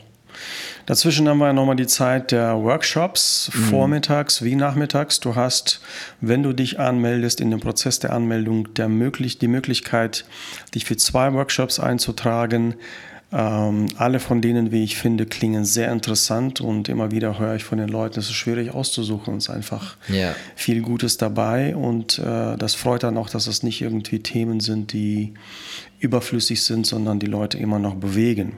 Dazwischen 0.86 1.28
haben 1.28 1.40
wir 1.40 1.52
nochmal 1.52 1.76
die 1.76 1.88
Zeit 1.88 2.32
der 2.32 2.62
Workshops, 2.62 3.52
mhm. 3.54 3.60
vormittags 3.66 4.42
wie 4.42 4.56
nachmittags. 4.56 5.20
Du 5.20 5.36
hast, 5.36 5.82
wenn 6.22 6.44
du 6.44 6.54
dich 6.54 6.80
anmeldest, 6.80 7.42
in 7.42 7.52
dem 7.52 7.60
Prozess 7.60 8.00
der 8.00 8.14
Anmeldung 8.14 8.74
der 8.76 8.88
möglich, 8.88 9.40
die 9.40 9.48
Möglichkeit, 9.48 10.26
dich 10.74 10.86
für 10.86 10.96
zwei 10.96 11.34
Workshops 11.34 11.80
einzutragen 11.80 12.76
Ähm, 13.32 13.88
alle 13.98 14.20
von 14.20 14.42
denen, 14.42 14.72
wie 14.72 14.84
ich 14.84 14.96
finde, 14.96 15.26
klingen 15.26 15.66
sehr 15.66 15.92
interessant 15.92 16.62
und 16.62 16.88
immer 16.88 17.12
wieder 17.12 17.38
höre 17.38 17.56
ich 17.56 17.66
von 17.66 17.78
den 17.78 17.90
Leuten, 17.90 18.20
es 18.20 18.28
ist 18.28 18.36
schwierig 18.36 18.74
auszusuchen. 18.74 19.36
Es 19.36 19.46
ist 19.46 19.50
einfach 19.50 19.98
ja. 20.08 20.34
viel 20.56 20.82
Gutes 20.82 21.18
dabei 21.18 21.76
und 21.76 22.20
äh, 22.20 22.56
das 22.58 22.76
freut 22.76 23.04
dann 23.04 23.18
auch, 23.18 23.30
dass 23.30 23.48
es 23.48 23.64
nicht 23.64 23.82
irgendwie 23.82 24.20
Themen 24.20 24.62
sind, 24.62 24.94
die 24.94 25.34
überflüssig 26.00 26.64
sind, 26.64 26.86
sondern 26.86 27.20
die 27.20 27.26
Leute 27.26 27.58
immer 27.58 27.80
noch 27.80 27.96
bewegen. 27.96 28.54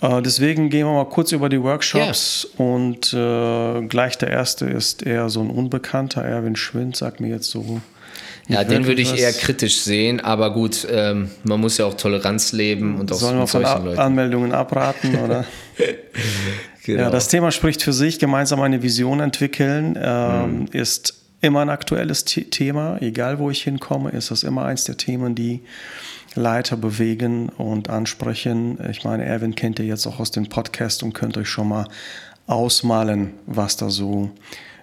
Äh, 0.00 0.22
deswegen 0.22 0.70
gehen 0.70 0.86
wir 0.86 0.92
mal 0.92 1.08
kurz 1.08 1.32
über 1.32 1.48
die 1.48 1.62
Workshops 1.62 2.48
yeah. 2.58 2.66
und 2.66 3.12
äh, 3.12 3.86
gleich 3.86 4.18
der 4.18 4.30
erste 4.30 4.66
ist 4.66 5.02
eher 5.02 5.28
so 5.28 5.40
ein 5.40 5.50
Unbekannter, 5.50 6.22
Erwin 6.22 6.56
Schwind, 6.56 6.96
sagt 6.96 7.20
mir 7.20 7.28
jetzt 7.28 7.50
so 7.50 7.80
ja, 8.46 8.62
den 8.62 8.86
würde 8.86 9.00
ich 9.00 9.18
eher 9.18 9.32
kritisch 9.32 9.80
sehen, 9.80 10.20
aber 10.20 10.52
gut, 10.52 10.86
ähm, 10.90 11.30
man 11.44 11.60
muss 11.60 11.78
ja 11.78 11.86
auch 11.86 11.94
Toleranz 11.94 12.52
leben 12.52 13.00
und 13.00 13.10
auch 13.10 13.16
Sollen 13.16 13.38
wir 13.38 13.46
von 13.46 13.62
Leuten. 13.62 13.98
Anmeldungen 13.98 14.52
abraten, 14.52 15.16
oder? 15.24 15.46
genau. 16.84 17.02
Ja, 17.02 17.10
das 17.10 17.28
Thema 17.28 17.50
spricht 17.52 17.82
für 17.82 17.94
sich. 17.94 18.18
Gemeinsam 18.18 18.60
eine 18.60 18.82
Vision 18.82 19.20
entwickeln 19.20 19.98
ähm, 20.00 20.60
mhm. 20.60 20.68
ist 20.72 21.14
immer 21.40 21.60
ein 21.60 21.70
aktuelles 21.70 22.24
Thema. 22.24 22.98
Egal, 23.00 23.38
wo 23.38 23.50
ich 23.50 23.62
hinkomme, 23.62 24.10
ist 24.10 24.30
das 24.30 24.42
immer 24.42 24.66
eins 24.66 24.84
der 24.84 24.98
Themen, 24.98 25.34
die 25.34 25.62
Leiter 26.34 26.76
bewegen 26.76 27.48
und 27.48 27.90
ansprechen. 27.90 28.78
Ich 28.90 29.04
meine, 29.04 29.24
Erwin 29.24 29.54
kennt 29.54 29.78
ihr 29.78 29.86
jetzt 29.86 30.06
auch 30.06 30.20
aus 30.20 30.30
dem 30.30 30.48
Podcast 30.48 31.02
und 31.02 31.12
könnt 31.12 31.36
euch 31.36 31.48
schon 31.48 31.68
mal 31.68 31.88
ausmalen, 32.46 33.34
was 33.46 33.76
da 33.76 33.90
so 33.90 34.30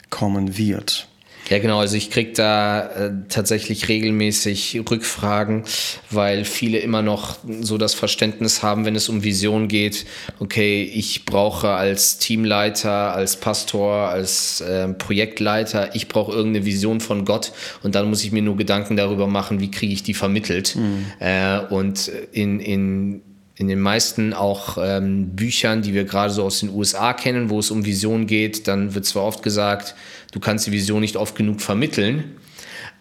kommen 0.09 0.57
wird. 0.57 1.07
Ja, 1.51 1.59
genau. 1.59 1.79
Also 1.79 1.97
ich 1.97 2.09
kriege 2.09 2.31
da 2.31 2.85
äh, 2.85 3.11
tatsächlich 3.27 3.89
regelmäßig 3.89 4.83
Rückfragen, 4.89 5.65
weil 6.09 6.45
viele 6.45 6.79
immer 6.79 7.01
noch 7.01 7.39
so 7.59 7.77
das 7.77 7.93
Verständnis 7.93 8.63
haben, 8.63 8.85
wenn 8.85 8.95
es 8.95 9.09
um 9.09 9.25
Vision 9.25 9.67
geht. 9.67 10.05
Okay, 10.39 10.81
ich 10.83 11.25
brauche 11.25 11.71
als 11.71 12.19
Teamleiter, 12.19 13.13
als 13.13 13.35
Pastor, 13.35 14.07
als 14.07 14.61
äh, 14.61 14.87
Projektleiter, 14.93 15.93
ich 15.93 16.07
brauche 16.07 16.31
irgendeine 16.31 16.65
Vision 16.65 17.01
von 17.01 17.25
Gott 17.25 17.51
und 17.83 17.95
dann 17.95 18.07
muss 18.07 18.23
ich 18.23 18.31
mir 18.31 18.41
nur 18.41 18.55
Gedanken 18.55 18.95
darüber 18.95 19.27
machen, 19.27 19.59
wie 19.59 19.71
kriege 19.71 19.91
ich 19.91 20.03
die 20.03 20.13
vermittelt. 20.13 20.77
Mhm. 20.77 21.05
Äh, 21.19 21.59
und 21.69 22.07
in, 22.31 22.61
in 22.61 23.23
in 23.55 23.67
den 23.67 23.79
meisten 23.79 24.33
auch 24.33 24.77
ähm, 24.81 25.35
Büchern, 25.35 25.81
die 25.81 25.93
wir 25.93 26.05
gerade 26.05 26.33
so 26.33 26.43
aus 26.43 26.61
den 26.61 26.69
USA 26.69 27.13
kennen, 27.13 27.49
wo 27.49 27.59
es 27.59 27.71
um 27.71 27.85
Vision 27.85 28.25
geht, 28.27 28.67
dann 28.67 28.95
wird 28.95 29.05
zwar 29.05 29.23
oft 29.23 29.43
gesagt, 29.43 29.95
du 30.31 30.39
kannst 30.39 30.67
die 30.67 30.71
Vision 30.71 31.01
nicht 31.01 31.15
oft 31.15 31.35
genug 31.35 31.61
vermitteln, 31.61 32.35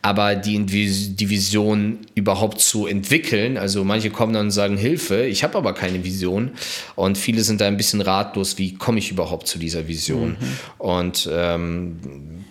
aber 0.02 0.34
die, 0.34 0.64
die 0.64 1.30
Vision 1.30 1.98
überhaupt 2.14 2.60
zu 2.60 2.86
entwickeln, 2.86 3.58
also 3.58 3.84
manche 3.84 4.10
kommen 4.10 4.32
dann 4.32 4.46
und 4.46 4.50
sagen, 4.50 4.76
Hilfe, 4.76 5.26
ich 5.26 5.44
habe 5.44 5.58
aber 5.58 5.74
keine 5.74 6.04
Vision 6.04 6.52
und 6.96 7.18
viele 7.18 7.42
sind 7.42 7.60
da 7.60 7.66
ein 7.66 7.76
bisschen 7.76 8.00
ratlos, 8.00 8.58
wie 8.58 8.74
komme 8.74 8.98
ich 8.98 9.10
überhaupt 9.10 9.46
zu 9.46 9.58
dieser 9.58 9.88
Vision? 9.88 10.30
Mhm. 10.30 10.36
Und 10.78 11.28
ähm, 11.30 12.44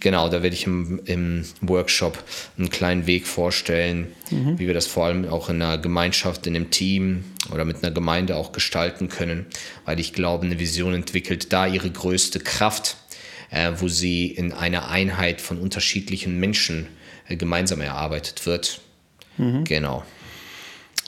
genau, 0.00 0.28
da 0.28 0.42
werde 0.42 0.54
ich 0.54 0.66
im, 0.66 1.00
im, 1.04 1.44
Workshop 1.60 2.22
einen 2.58 2.70
kleinen 2.70 3.06
Weg 3.06 3.26
vorstellen, 3.26 4.08
mhm. 4.30 4.58
wie 4.58 4.66
wir 4.66 4.74
das 4.74 4.86
vor 4.86 5.06
allem 5.06 5.28
auch 5.28 5.48
in 5.48 5.60
einer 5.60 5.78
Gemeinschaft, 5.78 6.46
in 6.46 6.56
einem 6.56 6.70
Team 6.70 7.24
oder 7.52 7.64
mit 7.64 7.82
einer 7.82 7.92
Gemeinde 7.92 8.36
auch 8.36 8.52
gestalten 8.52 9.08
können, 9.08 9.46
weil 9.84 10.00
ich 10.00 10.12
glaube, 10.12 10.46
eine 10.46 10.58
Vision 10.58 10.94
entwickelt 10.94 11.52
da 11.52 11.66
ihre 11.66 11.90
größte 11.90 12.40
Kraft 12.40 12.96
äh, 13.54 13.72
wo 13.78 13.88
sie 13.88 14.26
in 14.26 14.52
einer 14.52 14.88
Einheit 14.88 15.40
von 15.40 15.58
unterschiedlichen 15.58 16.38
Menschen 16.38 16.88
äh, 17.28 17.36
gemeinsam 17.36 17.80
erarbeitet 17.80 18.46
wird. 18.46 18.80
Mhm. 19.38 19.64
Genau. 19.64 20.02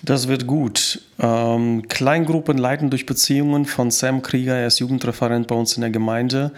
Das 0.02 0.28
wird 0.28 0.46
gut. 0.46 1.02
Ähm, 1.18 1.88
Kleingruppen 1.88 2.58
leiten 2.58 2.90
durch 2.90 3.06
Beziehungen 3.06 3.64
von 3.64 3.90
Sam 3.90 4.22
Krieger, 4.22 4.54
er 4.54 4.68
ist 4.68 4.78
Jugendreferent 4.78 5.48
bei 5.48 5.54
uns 5.54 5.74
in 5.74 5.80
der 5.80 5.90
Gemeinde. 5.90 6.52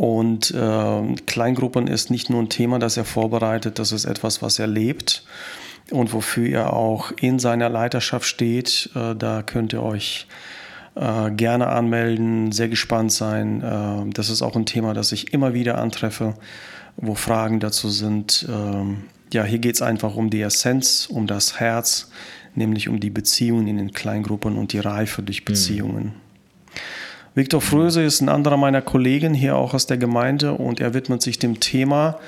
Und 0.00 0.50
äh, 0.52 1.14
Kleingruppen 1.26 1.86
ist 1.86 2.10
nicht 2.10 2.30
nur 2.30 2.40
ein 2.40 2.48
Thema, 2.48 2.78
das 2.78 2.96
er 2.96 3.04
vorbereitet, 3.04 3.78
das 3.78 3.92
ist 3.92 4.06
etwas, 4.06 4.40
was 4.40 4.58
er 4.58 4.66
lebt 4.66 5.26
und 5.90 6.14
wofür 6.14 6.48
er 6.48 6.72
auch 6.72 7.12
in 7.20 7.38
seiner 7.38 7.68
Leiterschaft 7.68 8.24
steht. 8.24 8.88
Äh, 8.94 9.14
da 9.14 9.42
könnt 9.42 9.74
ihr 9.74 9.82
euch 9.82 10.26
äh, 10.94 11.30
gerne 11.32 11.66
anmelden, 11.66 12.50
sehr 12.50 12.70
gespannt 12.70 13.12
sein. 13.12 13.60
Äh, 13.60 14.10
das 14.14 14.30
ist 14.30 14.40
auch 14.40 14.56
ein 14.56 14.64
Thema, 14.64 14.94
das 14.94 15.12
ich 15.12 15.34
immer 15.34 15.52
wieder 15.52 15.76
antreffe, 15.76 16.32
wo 16.96 17.14
Fragen 17.14 17.60
dazu 17.60 17.90
sind. 17.90 18.46
Ähm, 18.48 19.02
ja, 19.34 19.44
hier 19.44 19.58
geht 19.58 19.74
es 19.74 19.82
einfach 19.82 20.16
um 20.16 20.30
die 20.30 20.40
Essenz, 20.40 21.08
um 21.10 21.26
das 21.26 21.60
Herz, 21.60 22.10
nämlich 22.54 22.88
um 22.88 23.00
die 23.00 23.10
Beziehungen 23.10 23.66
in 23.66 23.76
den 23.76 23.92
Kleingruppen 23.92 24.56
und 24.56 24.72
die 24.72 24.78
Reife 24.78 25.22
durch 25.22 25.44
Beziehungen. 25.44 26.04
Mhm. 26.04 26.29
Viktor 27.34 27.60
Fröse 27.60 28.02
ist 28.02 28.20
ein 28.20 28.28
anderer 28.28 28.56
meiner 28.56 28.82
Kollegen 28.82 29.34
hier 29.34 29.56
auch 29.56 29.74
aus 29.74 29.86
der 29.86 29.98
Gemeinde 29.98 30.52
und 30.52 30.80
er 30.80 30.94
widmet 30.94 31.22
sich 31.22 31.38
dem 31.38 31.60
Thema 31.60 32.18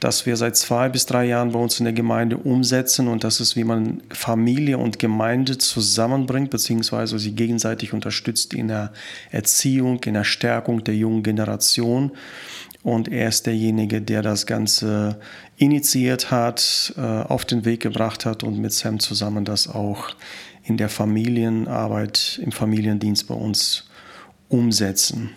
das 0.00 0.26
wir 0.26 0.36
seit 0.36 0.56
zwei 0.56 0.88
bis 0.88 1.06
drei 1.06 1.24
Jahren 1.24 1.52
bei 1.52 1.58
uns 1.58 1.78
in 1.78 1.84
der 1.84 1.92
Gemeinde 1.92 2.36
umsetzen. 2.36 3.08
Und 3.08 3.24
das 3.24 3.40
ist, 3.40 3.56
wie 3.56 3.64
man 3.64 4.02
Familie 4.10 4.78
und 4.78 4.98
Gemeinde 4.98 5.58
zusammenbringt, 5.58 6.50
beziehungsweise 6.50 7.18
sie 7.18 7.32
gegenseitig 7.32 7.92
unterstützt 7.92 8.52
in 8.52 8.68
der 8.68 8.92
Erziehung, 9.30 10.02
in 10.04 10.14
der 10.14 10.24
Stärkung 10.24 10.84
der 10.84 10.94
jungen 10.94 11.22
Generation. 11.22 12.12
Und 12.82 13.08
er 13.08 13.28
ist 13.28 13.46
derjenige, 13.46 14.00
der 14.00 14.22
das 14.22 14.46
Ganze 14.46 15.18
initiiert 15.56 16.30
hat, 16.30 16.94
äh, 16.96 17.00
auf 17.00 17.44
den 17.44 17.64
Weg 17.64 17.80
gebracht 17.80 18.26
hat 18.26 18.44
und 18.44 18.58
mit 18.58 18.72
Sam 18.72 19.00
zusammen 19.00 19.44
das 19.44 19.66
auch 19.66 20.10
in 20.62 20.76
der 20.76 20.88
Familienarbeit, 20.88 22.40
im 22.42 22.52
Familiendienst 22.52 23.26
bei 23.26 23.34
uns 23.34 23.88
umsetzen. 24.48 25.30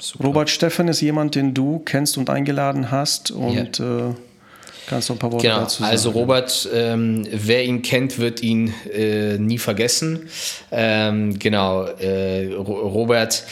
Super. 0.00 0.24
Robert 0.24 0.50
Steffen 0.50 0.88
ist 0.88 1.00
jemand, 1.00 1.34
den 1.34 1.54
du 1.54 1.80
kennst 1.80 2.16
und 2.16 2.30
eingeladen 2.30 2.90
hast 2.90 3.30
und 3.30 3.78
ja. 3.78 4.08
äh, 4.08 4.14
kannst 4.86 5.08
du 5.08 5.12
ein 5.12 5.18
paar 5.18 5.30
Worte 5.32 5.46
genau. 5.46 5.60
dazu 5.60 5.82
sagen. 5.82 5.90
Also 5.92 6.10
Robert, 6.10 6.68
ähm, 6.72 7.26
wer 7.30 7.64
ihn 7.64 7.82
kennt, 7.82 8.18
wird 8.18 8.42
ihn 8.42 8.72
äh, 8.92 9.36
nie 9.38 9.58
vergessen. 9.58 10.28
Ähm, 10.70 11.38
genau, 11.38 11.84
äh, 11.84 12.54
Robert 12.54 13.44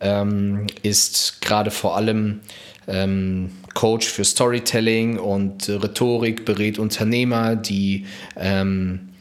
ähm, 0.00 0.66
ist 0.82 1.40
gerade 1.40 1.70
vor 1.70 1.96
allem 1.96 2.40
ähm, 2.88 3.52
Coach 3.74 4.06
für 4.06 4.24
Storytelling 4.24 5.18
und 5.18 5.68
Rhetorik, 5.68 6.44
berät 6.44 6.78
Unternehmer, 6.78 7.56
die 7.56 8.06
ähm, 8.36 9.13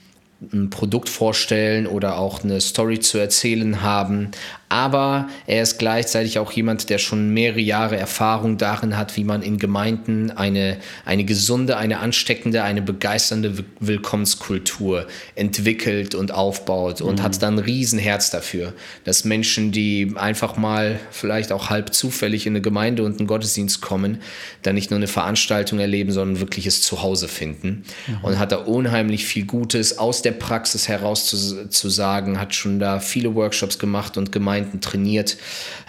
ein 0.52 0.70
Produkt 0.70 1.10
vorstellen 1.10 1.88
oder 1.88 2.18
auch 2.18 2.44
eine 2.44 2.60
Story 2.62 3.00
zu 3.00 3.18
erzählen 3.18 3.82
haben, 3.82 4.32
aber 4.74 5.30
er 5.46 5.62
ist 5.62 5.78
gleichzeitig 5.78 6.40
auch 6.40 6.52
jemand, 6.52 6.90
der 6.90 6.98
schon 6.98 7.32
mehrere 7.32 7.60
Jahre 7.60 7.96
Erfahrung 7.96 8.58
darin 8.58 8.98
hat, 8.98 9.16
wie 9.18 9.24
man 9.24 9.44
in 9.44 9.60
Gemeinden 9.60 10.32
eine, 10.32 10.78
eine 11.06 11.26
gesunde, 11.26 11.78
eine 11.78 12.00
ansteckende, 12.00 12.64
eine 12.64 12.82
begeisternde 12.82 13.66
Willkommenskultur 13.80 15.06
entwickelt 15.36 16.16
und 16.16 16.32
aufbaut 16.32 17.02
und 17.02 17.20
mhm. 17.20 17.24
hat 17.24 17.40
dann 17.44 17.60
ein 17.60 17.60
Riesenherz 17.60 18.32
dafür, 18.32 18.74
dass 19.04 19.26
Menschen, 19.26 19.72
die 19.72 20.14
einfach 20.16 20.58
mal 20.58 21.00
vielleicht 21.12 21.52
auch 21.52 21.70
halb 21.70 21.94
zufällig 21.94 22.48
in 22.48 22.54
eine 22.54 22.62
Gemeinde 22.62 23.04
und 23.04 23.20
einen 23.20 23.28
Gottesdienst 23.28 23.80
kommen, 23.80 24.24
dann 24.64 24.74
nicht 24.74 24.90
nur 24.90 24.98
eine 24.98 25.06
Veranstaltung 25.06 25.78
erleben, 25.78 26.12
sondern 26.12 26.40
wirkliches 26.40 26.82
Zuhause 26.82 27.28
finden 27.28 27.84
mhm. 28.08 28.24
und 28.24 28.40
hat 28.40 28.52
da 28.52 28.56
unheimlich 28.58 29.26
viel 29.26 29.46
Gutes 29.46 30.00
aus 30.00 30.24
der 30.24 30.32
Praxis 30.34 30.88
heraus 30.88 31.26
zu, 31.26 31.70
zu 31.70 31.90
sagen, 31.90 32.40
hat 32.40 32.54
schon 32.56 32.80
da 32.80 33.00
viele 33.00 33.36
Workshops 33.36 33.80
gemacht 33.80 34.18
und 34.18 34.32
Gemeinden 34.32 34.82
trainiert. 34.82 35.38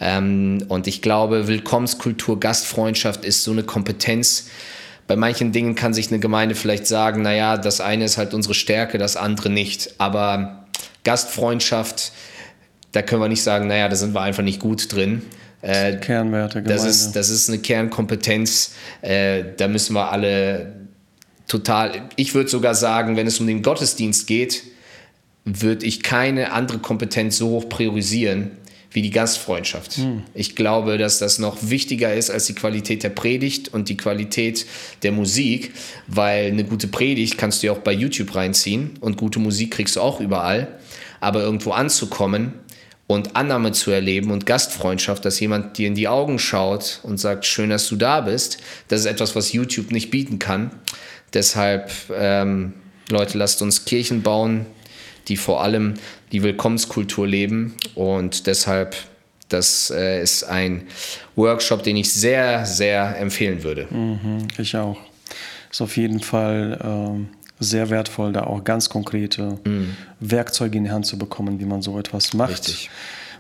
Ähm, 0.01 0.65
und 0.69 0.87
ich 0.87 1.03
glaube, 1.03 1.49
Willkommenskultur, 1.49 2.39
Gastfreundschaft 2.39 3.25
ist 3.25 3.43
so 3.43 3.51
eine 3.51 3.63
Kompetenz. 3.63 4.49
Bei 5.07 5.17
manchen 5.17 5.53
Dingen 5.53 5.75
kann 5.75 5.93
sich 5.93 6.09
eine 6.09 6.21
Gemeinde 6.21 6.55
vielleicht 6.55 6.87
sagen, 6.87 7.23
naja, 7.23 7.57
das 7.57 7.81
eine 7.81 8.05
ist 8.05 8.17
halt 8.17 8.33
unsere 8.33 8.55
Stärke, 8.55 8.99
das 8.99 9.17
andere 9.17 9.51
nicht. 9.51 9.95
Aber 9.99 10.67
Gastfreundschaft, 11.05 12.13
da 12.93 13.03
können 13.03 13.21
wir 13.21 13.29
nicht 13.29 13.43
sagen, 13.43 13.67
naja, 13.67 13.89
da 13.89 13.97
sind 13.97 14.15
wir 14.15 14.23
einfach 14.23 14.43
nicht 14.43 14.61
gut 14.61 14.93
drin. 14.93 15.23
Äh, 15.61 15.97
Kernwerte, 15.97 16.63
Gemeinde. 16.63 16.73
Das 16.75 16.85
ist, 16.85 17.13
das 17.13 17.31
ist 17.31 17.49
eine 17.49 17.59
Kernkompetenz. 17.59 18.75
Äh, 19.03 19.45
da 19.57 19.67
müssen 19.69 19.95
wir 19.95 20.13
alle 20.13 20.84
total, 21.47 22.09
ich 22.17 22.35
würde 22.35 22.49
sogar 22.49 22.75
sagen, 22.75 23.17
wenn 23.17 23.27
es 23.27 23.41
um 23.41 23.47
den 23.47 23.63
Gottesdienst 23.63 24.27
geht, 24.27 24.63
würde 25.45 25.85
ich 25.85 26.03
keine 26.03 26.53
andere 26.53 26.79
Kompetenz 26.79 27.37
so 27.37 27.49
hoch 27.51 27.69
priorisieren 27.69 28.53
wie 28.95 29.03
die 29.03 29.11
Gastfreundschaft. 29.11 29.97
Hm. 29.97 30.23
Ich 30.35 30.55
glaube, 30.55 30.99
dass 30.99 31.19
das 31.19 31.41
noch 31.41 31.59
wichtiger 31.63 32.15
ist 32.15 32.31
als 32.31 32.47
die 32.47 32.55
Qualität 32.55 33.03
der 33.03 33.09
Predigt 33.11 33.69
und 33.75 33.89
die 33.89 33.97
Qualität 33.97 34.67
der 35.03 35.11
Musik, 35.11 35.73
weil 36.07 36.47
eine 36.47 36.65
gute 36.65 36.87
Predigt 36.87 37.37
kannst 37.37 37.63
du 37.63 37.67
ja 37.67 37.73
auch 37.73 37.79
bei 37.79 37.93
YouTube 37.93 38.35
reinziehen 38.35 38.93
und 39.01 39.17
gute 39.17 39.41
Musik 39.41 39.73
kriegst 39.73 39.97
du 39.97 40.01
auch 40.01 40.21
überall. 40.21 40.79
Aber 41.21 41.43
irgendwo 41.43 41.73
anzukommen 41.73 42.53
und 43.09 43.35
Annahme 43.35 43.73
zu 43.73 43.91
erleben 43.91 44.31
und 44.31 44.47
Gastfreundschaft, 44.47 45.25
dass 45.25 45.41
jemand 45.41 45.77
dir 45.77 45.89
in 45.89 45.97
die 45.97 46.07
Augen 46.07 46.39
schaut 46.39 47.01
und 47.03 47.19
sagt, 47.19 47.47
schön, 47.47 47.71
dass 47.71 47.89
du 47.89 47.97
da 47.97 48.21
bist, 48.21 48.59
das 48.89 49.01
ist 49.01 49.07
etwas, 49.07 49.35
was 49.35 49.53
YouTube 49.53 49.91
nicht 49.91 50.11
bieten 50.11 50.39
kann. 50.39 50.71
Deshalb, 51.35 51.91
ähm, 52.17 52.73
Leute, 53.11 53.37
lasst 53.37 53.61
uns 53.61 53.85
Kirchen 53.85 54.23
bauen, 54.23 54.67
die 55.29 55.37
vor 55.37 55.63
allem 55.63 55.95
die 56.33 56.43
Willkommenskultur 56.43 57.27
leben. 57.27 57.75
Und 57.95 58.47
deshalb, 58.47 58.97
das 59.49 59.91
äh, 59.91 60.23
ist 60.23 60.45
ein 60.45 60.85
Workshop, 61.37 61.83
den 61.83 61.97
ich 61.97 62.13
sehr, 62.13 62.65
sehr 62.67 63.19
empfehlen 63.19 63.63
würde. 63.63 63.87
Mhm, 63.91 64.49
ich 64.59 64.77
auch. 64.77 64.99
Ist 65.71 65.81
auf 65.81 65.97
jeden 65.97 66.21
Fall 66.21 66.79
ähm, 66.83 67.29
sehr 67.59 67.91
wertvoll, 67.91 68.33
da 68.33 68.45
auch 68.45 68.63
ganz 68.63 68.89
konkrete 68.89 69.59
mhm. 69.65 69.97
Werkzeuge 70.21 70.79
in 70.79 70.85
die 70.85 70.91
Hand 70.91 71.07
zu 71.07 71.19
bekommen, 71.19 71.59
wie 71.61 71.65
man 71.65 71.83
so 71.83 71.99
etwas 71.99 72.33
macht. 72.33 72.53
Richtig. 72.53 72.91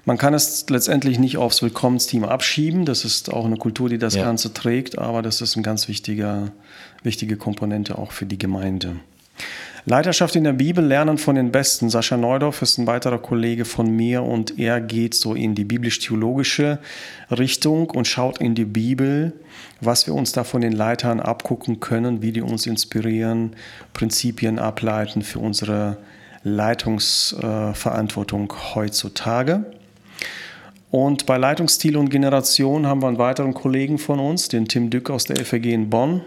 Man 0.06 0.18
kann 0.18 0.34
es 0.34 0.68
letztendlich 0.68 1.18
nicht 1.18 1.38
aufs 1.38 1.62
Willkommensteam 1.62 2.24
abschieben. 2.24 2.84
Das 2.84 3.06
ist 3.06 3.32
auch 3.32 3.46
eine 3.46 3.56
Kultur, 3.56 3.88
die 3.88 3.98
das 3.98 4.16
ja. 4.16 4.24
Ganze 4.24 4.52
trägt, 4.52 4.98
aber 4.98 5.22
das 5.22 5.40
ist 5.40 5.56
eine 5.56 5.62
ganz 5.62 5.88
wichtiger, 5.88 6.52
wichtige 7.02 7.36
Komponente 7.36 7.96
auch 7.96 8.12
für 8.12 8.26
die 8.26 8.38
Gemeinde. 8.38 8.96
Leiterschaft 9.86 10.34
in 10.36 10.44
der 10.44 10.54
Bibel 10.54 10.82
lernen 10.82 11.18
von 11.18 11.36
den 11.36 11.52
Besten. 11.52 11.90
Sascha 11.90 12.16
Neudorf 12.16 12.62
ist 12.62 12.78
ein 12.78 12.86
weiterer 12.86 13.18
Kollege 13.18 13.66
von 13.66 13.94
mir 13.94 14.22
und 14.22 14.58
er 14.58 14.80
geht 14.80 15.12
so 15.14 15.34
in 15.34 15.54
die 15.54 15.64
biblisch-theologische 15.64 16.78
Richtung 17.30 17.90
und 17.90 18.08
schaut 18.08 18.38
in 18.38 18.54
die 18.54 18.64
Bibel, 18.64 19.34
was 19.82 20.06
wir 20.06 20.14
uns 20.14 20.32
da 20.32 20.44
von 20.44 20.62
den 20.62 20.72
Leitern 20.72 21.20
abgucken 21.20 21.80
können, 21.80 22.22
wie 22.22 22.32
die 22.32 22.40
uns 22.40 22.66
inspirieren, 22.66 23.56
Prinzipien 23.92 24.58
ableiten 24.58 25.20
für 25.20 25.38
unsere 25.38 25.98
Leitungsverantwortung 26.44 28.54
heutzutage. 28.74 29.66
Und 30.94 31.26
bei 31.26 31.38
Leitungsstil 31.38 31.96
und 31.96 32.08
Generation 32.08 32.86
haben 32.86 33.02
wir 33.02 33.08
einen 33.08 33.18
weiteren 33.18 33.52
Kollegen 33.52 33.98
von 33.98 34.20
uns, 34.20 34.46
den 34.46 34.68
Tim 34.68 34.90
Dück 34.90 35.10
aus 35.10 35.24
der 35.24 35.44
FAG 35.44 35.64
in 35.64 35.90
Bonn, 35.90 36.20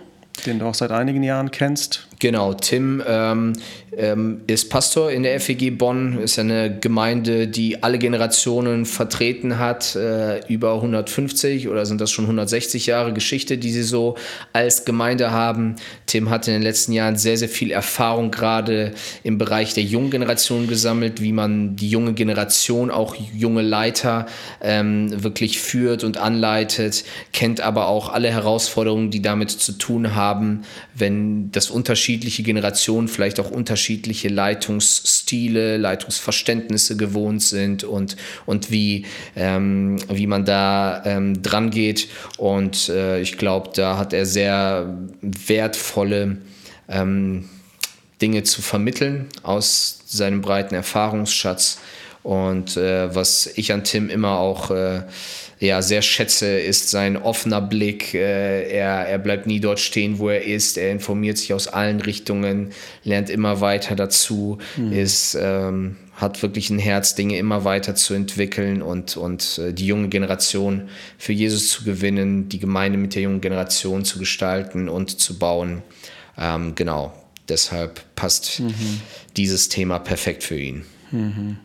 den 0.46 0.60
du 0.60 0.66
auch 0.66 0.74
seit 0.74 0.92
einigen 0.92 1.24
Jahren 1.24 1.52
kennst. 1.52 2.06
Genau, 2.20 2.54
Tim 2.54 3.04
ähm, 3.08 3.54
ähm, 3.96 4.42
ist 4.48 4.72
Pastor 4.72 5.12
in 5.12 5.22
der 5.22 5.40
FEG 5.40 5.78
Bonn, 5.78 6.18
ist 6.18 6.40
eine 6.40 6.80
Gemeinde, 6.80 7.48
die 7.48 7.84
alle 7.84 8.00
Generationen 8.00 8.86
vertreten 8.86 9.60
hat, 9.60 9.96
äh, 9.96 10.40
über 10.48 10.74
150 10.74 11.68
oder 11.68 11.86
sind 11.86 12.02
das 12.02 12.10
schon 12.10 12.26
160 12.26 12.88
Jahre 12.88 13.14
Geschichte, 13.14 13.60
die 13.60 13.72
sie 13.72 13.84
so 13.84 14.16
als 14.52 14.84
Gemeinde 14.84 15.30
haben. 15.30 15.76
Tim 16.08 16.32
hat 16.32 16.48
in 16.48 16.54
den 16.54 16.64
letzten 16.64 16.92
Jahren 16.94 17.18
sehr, 17.18 17.38
sehr 17.38 17.50
viel 17.50 17.70
Erfahrung 17.70 18.32
gerade 18.32 18.94
im 19.22 19.38
Bereich 19.38 19.76
der 19.76 19.84
jungen 19.84 20.10
Generation 20.10 20.68
gesammelt, 20.68 21.22
wie 21.22 21.34
man 21.34 21.76
die 21.76 21.90
junge 21.90 22.14
Generation, 22.14 22.90
auch 22.90 23.16
junge 23.16 23.62
Leiter 23.62 24.26
ähm, 24.62 25.24
wirklich 25.24 25.60
führt 25.60 26.04
und 26.04 26.18
anleitet, 26.18 27.04
kennt 27.32 27.62
aber 27.62 27.88
auch 27.88 28.12
alle 28.12 28.32
Herausforderungen, 28.32 29.12
die 29.12 29.22
damit 29.22 29.52
zu 29.52 29.74
tun 29.74 30.16
haben, 30.16 30.64
wenn 30.96 31.52
das 31.52 31.70
Unterschied 31.70 32.07
unterschiedliche 32.08 32.44
Generationen 32.44 33.10
vielleicht 33.10 33.38
auch 33.38 33.52
unterschiedliche 33.52 34.30
Leitungsstile, 34.30 35.76
Leitungsverständnisse 35.76 36.96
gewohnt 36.96 37.44
sind 37.44 37.84
und, 37.84 38.16
und 38.46 38.72
wie, 38.72 39.06
ähm, 39.36 39.98
wie 40.08 40.26
man 40.26 40.46
da 40.46 41.04
ähm, 41.04 41.42
dran 41.42 41.70
geht. 41.70 42.08
Und 42.38 42.88
äh, 42.88 43.20
ich 43.20 43.38
glaube, 43.38 43.72
da 43.76 43.98
hat 43.98 44.14
er 44.14 44.26
sehr 44.26 44.98
wertvolle 45.22 46.38
ähm, 46.88 47.50
Dinge 48.22 48.44
zu 48.44 48.62
vermitteln 48.62 49.26
aus 49.44 50.00
seinem 50.06 50.40
breiten 50.40 50.76
Erfahrungsschatz. 50.76 51.78
Und 52.28 52.76
äh, 52.76 53.16
was 53.16 53.50
ich 53.56 53.72
an 53.72 53.86
Tim 53.86 54.10
immer 54.10 54.38
auch 54.38 54.70
äh, 54.70 55.04
ja, 55.60 55.82
sehr 55.82 56.02
schätze, 56.02 56.60
ist 56.60 56.90
sein 56.90 57.16
offener 57.16 57.62
Blick. 57.62 58.14
Äh, 58.14 58.70
er, 58.70 59.08
er 59.08 59.18
bleibt 59.18 59.48
nie 59.48 59.62
dort 59.62 59.80
stehen, 59.80 60.20
wo 60.20 60.28
er 60.28 60.44
ist. 60.44 60.78
Er 60.78 60.92
informiert 60.92 61.38
sich 61.38 61.54
aus 61.54 61.70
allen 61.70 62.02
Richtungen, 62.02 62.72
lernt 63.06 63.30
immer 63.30 63.62
weiter 63.62 63.96
dazu, 63.96 64.58
mhm. 64.76 64.92
ist, 64.92 65.38
ähm, 65.40 65.96
hat 66.16 66.42
wirklich 66.42 66.70
ein 66.70 66.80
Herz, 66.80 67.16
Dinge 67.16 67.38
immer 67.38 67.64
weiter 67.64 67.96
zu 67.96 68.14
entwickeln 68.14 68.82
und, 68.82 69.16
und 69.16 69.58
äh, 69.60 69.72
die 69.72 69.88
junge 69.88 70.10
Generation 70.10 70.90
für 71.18 71.32
Jesus 71.32 71.70
zu 71.70 71.86
gewinnen, 71.86 72.50
die 72.50 72.60
Gemeinde 72.60 72.98
mit 72.98 73.16
der 73.16 73.22
jungen 73.22 73.40
Generation 73.40 74.04
zu 74.04 74.20
gestalten 74.20 74.90
und 74.90 75.18
zu 75.22 75.40
bauen. 75.40 75.82
Ähm, 76.38 76.76
genau, 76.76 77.14
deshalb 77.48 78.02
passt 78.18 78.60
mhm. 78.60 79.00
dieses 79.38 79.70
Thema 79.70 79.98
perfekt 80.00 80.44
für 80.44 80.60
ihn. 80.60 80.84
Mhm. 81.12 81.60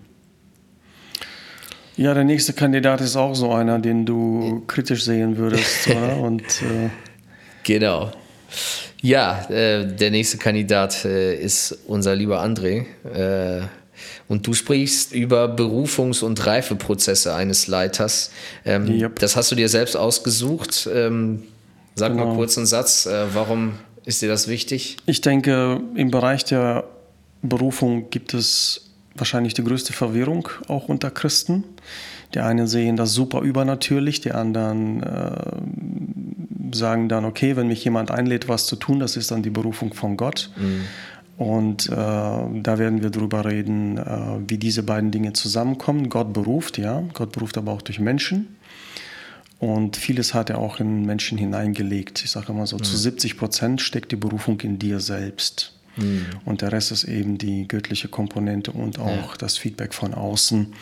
Ja, 1.96 2.14
der 2.14 2.24
nächste 2.24 2.52
Kandidat 2.52 3.00
ist 3.00 3.16
auch 3.16 3.34
so 3.34 3.52
einer, 3.52 3.78
den 3.78 4.06
du 4.06 4.62
kritisch 4.66 5.04
sehen 5.04 5.36
würdest, 5.36 5.88
oder? 5.88 6.18
Und, 6.18 6.42
äh 6.62 6.88
genau. 7.62 8.10
Ja, 9.00 9.48
äh, 9.50 9.86
der 9.86 10.10
nächste 10.10 10.38
Kandidat 10.38 11.04
äh, 11.04 11.34
ist 11.34 11.76
unser 11.86 12.14
lieber 12.14 12.42
André. 12.42 12.86
Äh, 13.12 13.62
und 14.28 14.46
du 14.46 14.54
sprichst 14.54 15.12
über 15.12 15.46
Berufungs- 15.46 16.22
und 16.22 16.46
Reifeprozesse 16.46 17.34
eines 17.34 17.66
Leiters. 17.66 18.30
Ähm, 18.64 18.88
yep. 18.88 19.18
Das 19.18 19.36
hast 19.36 19.50
du 19.50 19.56
dir 19.56 19.68
selbst 19.68 19.96
ausgesucht. 19.96 20.88
Ähm, 20.92 21.42
sag 21.94 22.12
genau. 22.12 22.26
mal 22.26 22.34
kurz 22.36 22.56
einen 22.56 22.66
Satz. 22.66 23.06
Äh, 23.06 23.26
warum 23.34 23.74
ist 24.04 24.22
dir 24.22 24.28
das 24.28 24.48
wichtig? 24.48 24.96
Ich 25.06 25.20
denke, 25.20 25.80
im 25.94 26.10
Bereich 26.10 26.44
der 26.44 26.84
Berufung 27.42 28.10
gibt 28.10 28.34
es 28.34 28.91
wahrscheinlich 29.16 29.54
die 29.54 29.64
größte 29.64 29.92
Verwirrung 29.92 30.48
auch 30.68 30.88
unter 30.88 31.10
Christen. 31.10 31.64
Die 32.34 32.40
einen 32.40 32.66
sehen 32.66 32.96
das 32.96 33.12
super 33.12 33.40
übernatürlich, 33.42 34.20
die 34.20 34.32
anderen 34.32 35.02
äh, 35.02 36.74
sagen 36.74 37.08
dann, 37.08 37.24
okay, 37.24 37.56
wenn 37.56 37.68
mich 37.68 37.84
jemand 37.84 38.10
einlädt, 38.10 38.48
was 38.48 38.66
zu 38.66 38.76
tun, 38.76 39.00
das 39.00 39.16
ist 39.16 39.30
dann 39.30 39.42
die 39.42 39.50
Berufung 39.50 39.92
von 39.92 40.16
Gott. 40.16 40.50
Mhm. 40.56 40.84
Und 41.36 41.88
äh, 41.88 41.92
da 41.92 42.78
werden 42.78 43.02
wir 43.02 43.10
drüber 43.10 43.44
reden, 43.44 43.98
äh, 43.98 44.38
wie 44.46 44.58
diese 44.58 44.82
beiden 44.82 45.10
Dinge 45.10 45.32
zusammenkommen. 45.32 46.08
Gott 46.08 46.32
beruft, 46.32 46.78
ja, 46.78 47.02
Gott 47.14 47.32
beruft 47.32 47.58
aber 47.58 47.72
auch 47.72 47.82
durch 47.82 47.98
Menschen. 47.98 48.56
Und 49.58 49.96
vieles 49.96 50.34
hat 50.34 50.50
er 50.50 50.58
auch 50.58 50.80
in 50.80 51.06
Menschen 51.06 51.38
hineingelegt. 51.38 52.24
Ich 52.24 52.30
sage 52.30 52.52
immer 52.52 52.66
so, 52.66 52.76
mhm. 52.76 52.82
zu 52.82 52.96
70 52.96 53.36
Prozent 53.36 53.80
steckt 53.80 54.12
die 54.12 54.16
Berufung 54.16 54.60
in 54.60 54.78
dir 54.78 55.00
selbst. 55.00 55.74
Mhm. 55.96 56.26
Und 56.44 56.62
der 56.62 56.72
Rest 56.72 56.92
ist 56.92 57.04
eben 57.04 57.38
die 57.38 57.68
göttliche 57.68 58.08
Komponente 58.08 58.72
und 58.72 58.98
auch 58.98 59.32
ja. 59.32 59.38
das 59.38 59.58
Feedback 59.58 59.94
von 59.94 60.14
außen. 60.14 60.72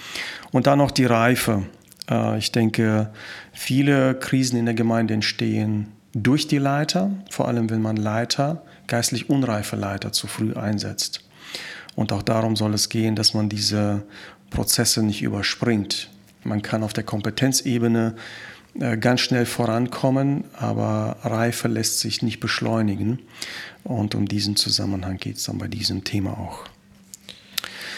Und 0.53 0.67
dann 0.67 0.79
noch 0.79 0.91
die 0.91 1.07
Reife. 1.07 1.65
Äh, 2.09 2.39
ich 2.39 2.53
denke, 2.53 3.11
viele 3.53 4.15
Krisen 4.15 4.59
in 4.59 4.67
der 4.67 4.75
Gemeinde 4.75 5.15
entstehen 5.15 5.89
durch 6.13 6.49
die 6.49 6.59
Leiter, 6.59 7.11
vor 7.31 7.49
allem 7.49 7.71
wenn 7.71 7.83
man 7.83 7.97
Leiter, 7.97 8.63
geistlich 8.87 9.31
unreife 9.31 9.77
Leiter 9.77 10.13
zu 10.13 10.27
früh 10.27 10.55
einsetzt. 10.55 11.25
Und 11.95 12.13
auch 12.13 12.23
darum 12.23 12.57
soll 12.57 12.75
es 12.75 12.89
gehen, 12.89 13.15
dass 13.15 13.35
man 13.35 13.49
diese 13.49 14.03
Prozesse 14.51 15.03
nicht 15.03 15.23
überspringt. 15.23 16.11
Man 16.43 16.63
kann 16.63 16.83
auf 16.83 16.93
der 16.93 17.05
Kompetenzebene 17.05 18.15
ganz 19.01 19.21
schnell 19.21 19.47
vorankommen, 19.47 20.45
aber 20.57 21.17
Reife 21.23 21.69
lässt 21.69 22.01
sich 22.01 22.23
nicht 22.23 22.41
beschleunigen. 22.41 23.19
Und 23.85 24.15
um 24.15 24.27
diesen 24.27 24.57
Zusammenhang 24.57 25.17
geht 25.19 25.37
es 25.37 25.45
dann 25.45 25.59
bei 25.59 25.69
diesem 25.69 26.05
Thema 26.05 26.33
auch. 26.33 26.65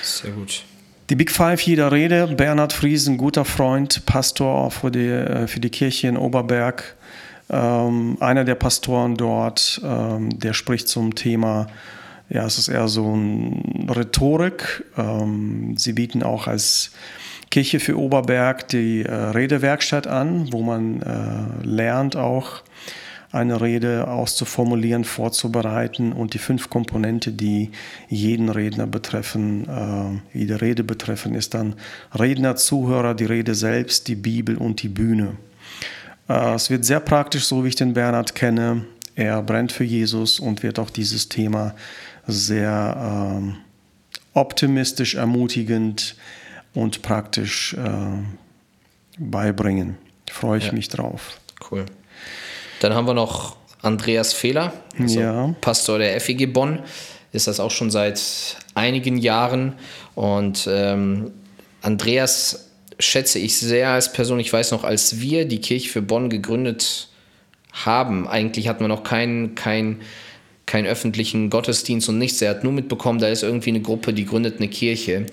Sehr 0.03 0.33
gut. 0.33 0.65
Die 1.11 1.17
Big 1.17 1.31
Five 1.31 1.61
jeder 1.63 1.93
Rede, 1.93 2.27
Bernhard 2.29 2.73
Friesen, 2.73 3.19
guter 3.19 3.45
Freund, 3.45 4.07
Pastor 4.07 4.71
für 4.71 4.91
die, 4.91 5.09
äh, 5.09 5.47
für 5.47 5.61
die 5.61 5.71
Kirche 5.71 6.09
in 6.09 6.17
Oberberg, 6.17 6.97
ähm, 7.51 8.17
einer 8.21 8.45
der 8.45 8.55
Pastoren 8.55 9.17
dort, 9.17 9.81
ähm, 9.85 10.39
der 10.39 10.55
spricht 10.55 10.89
zum 10.89 11.15
Thema, 11.15 11.67
ja, 12.31 12.47
es 12.47 12.57
ist 12.57 12.69
eher 12.69 12.89
so 12.89 13.13
eine 13.13 13.95
Rhetorik. 13.95 14.85
Ähm, 14.97 15.75
sie 15.77 15.93
bieten 15.93 16.23
auch 16.23 16.47
als 16.47 16.93
Kirche 17.53 17.81
für 17.81 17.99
Oberberg 17.99 18.67
die 18.69 19.03
äh, 19.03 19.13
Redewerkstatt 19.13 20.07
an, 20.07 20.51
wo 20.53 20.63
man 20.63 21.03
äh, 21.03 21.67
lernt 21.67 22.17
auch 22.17 22.63
eine 23.31 23.61
Rede 23.61 24.09
auszuformulieren, 24.09 25.05
vorzubereiten 25.05 26.13
und 26.13 26.33
die 26.33 26.39
fünf 26.39 26.71
Komponente, 26.71 27.31
die 27.31 27.71
jeden 28.09 28.49
Redner 28.49 28.87
betreffen, 28.87 29.69
äh, 29.69 30.39
jede 30.39 30.63
Rede 30.63 30.83
betreffen, 30.83 31.35
ist 31.35 31.53
dann 31.53 31.75
Redner, 32.19 32.57
Zuhörer, 32.57 33.15
die 33.15 33.27
Rede 33.27 33.55
selbst, 33.55 34.09
die 34.09 34.17
Bibel 34.17 34.57
und 34.57 34.83
die 34.83 34.89
Bühne. 34.89 35.37
Äh, 36.31 36.55
es 36.55 36.71
wird 36.71 36.87
sehr 36.87 37.01
praktisch, 37.01 37.45
so 37.45 37.65
wie 37.65 37.69
ich 37.69 37.77
den 37.77 37.93
Bernhard 37.93 38.35
kenne. 38.35 38.87
Er 39.15 39.43
brennt 39.43 39.73
für 39.73 39.85
Jesus 39.85 40.41
und 40.41 40.63
wird 40.63 40.79
auch 40.79 40.89
dieses 40.89 41.29
Thema 41.29 41.75
sehr 42.27 43.43
äh, 43.43 44.39
optimistisch, 44.39 45.17
ermutigend 45.17 46.17
und 46.75 47.03
praktisch 47.03 47.75
äh, 47.75 47.89
beibringen. 49.19 49.97
Freue 50.31 50.59
ich 50.59 50.67
ja. 50.67 50.73
mich 50.73 50.89
drauf. 50.89 51.39
Cool. 51.71 51.87
Dann 52.81 52.95
haben 52.95 53.07
wir 53.07 53.15
noch 53.15 53.57
Andreas 53.83 54.33
Fehler, 54.33 54.73
also 54.99 55.21
ja. 55.21 55.55
Pastor 55.61 55.99
der 55.99 56.21
FEG 56.21 56.53
Bonn. 56.53 56.81
Ist 57.33 57.47
das 57.47 57.61
auch 57.61 57.71
schon 57.71 57.91
seit 57.91 58.57
einigen 58.75 59.17
Jahren. 59.17 59.75
Und 60.15 60.69
ähm, 60.71 61.33
Andreas 61.81 62.71
schätze 62.99 63.39
ich 63.39 63.57
sehr 63.57 63.91
als 63.91 64.13
Person. 64.13 64.39
Ich 64.39 64.53
weiß 64.53 64.71
noch, 64.73 64.85
als 64.85 65.21
wir 65.21 65.47
die 65.47 65.61
Kirche 65.61 65.89
für 65.89 66.03
Bonn 66.03 66.31
gegründet 66.31 67.09
haben, 67.73 68.29
eigentlich 68.29 68.69
hatten 68.69 68.81
wir 68.81 68.89
noch 68.89 69.03
keinen 69.03 69.55
kein 69.55 70.01
keinen 70.73 70.87
öffentlichen 70.87 71.51
Gottesdienst 71.51 72.09
und 72.09 72.17
nichts. 72.17 72.41
Er 72.41 72.49
hat 72.49 72.65
nur 72.65 72.73
mitbekommen, 72.73 73.19
da 73.19 73.29
ist 73.29 73.43
irgendwie 73.43 73.69
eine 73.69 73.83
Gruppe, 73.83 74.15
die 74.15 74.25
gründet 74.25 74.57
eine 74.57 74.69
Kirche. 74.69 75.27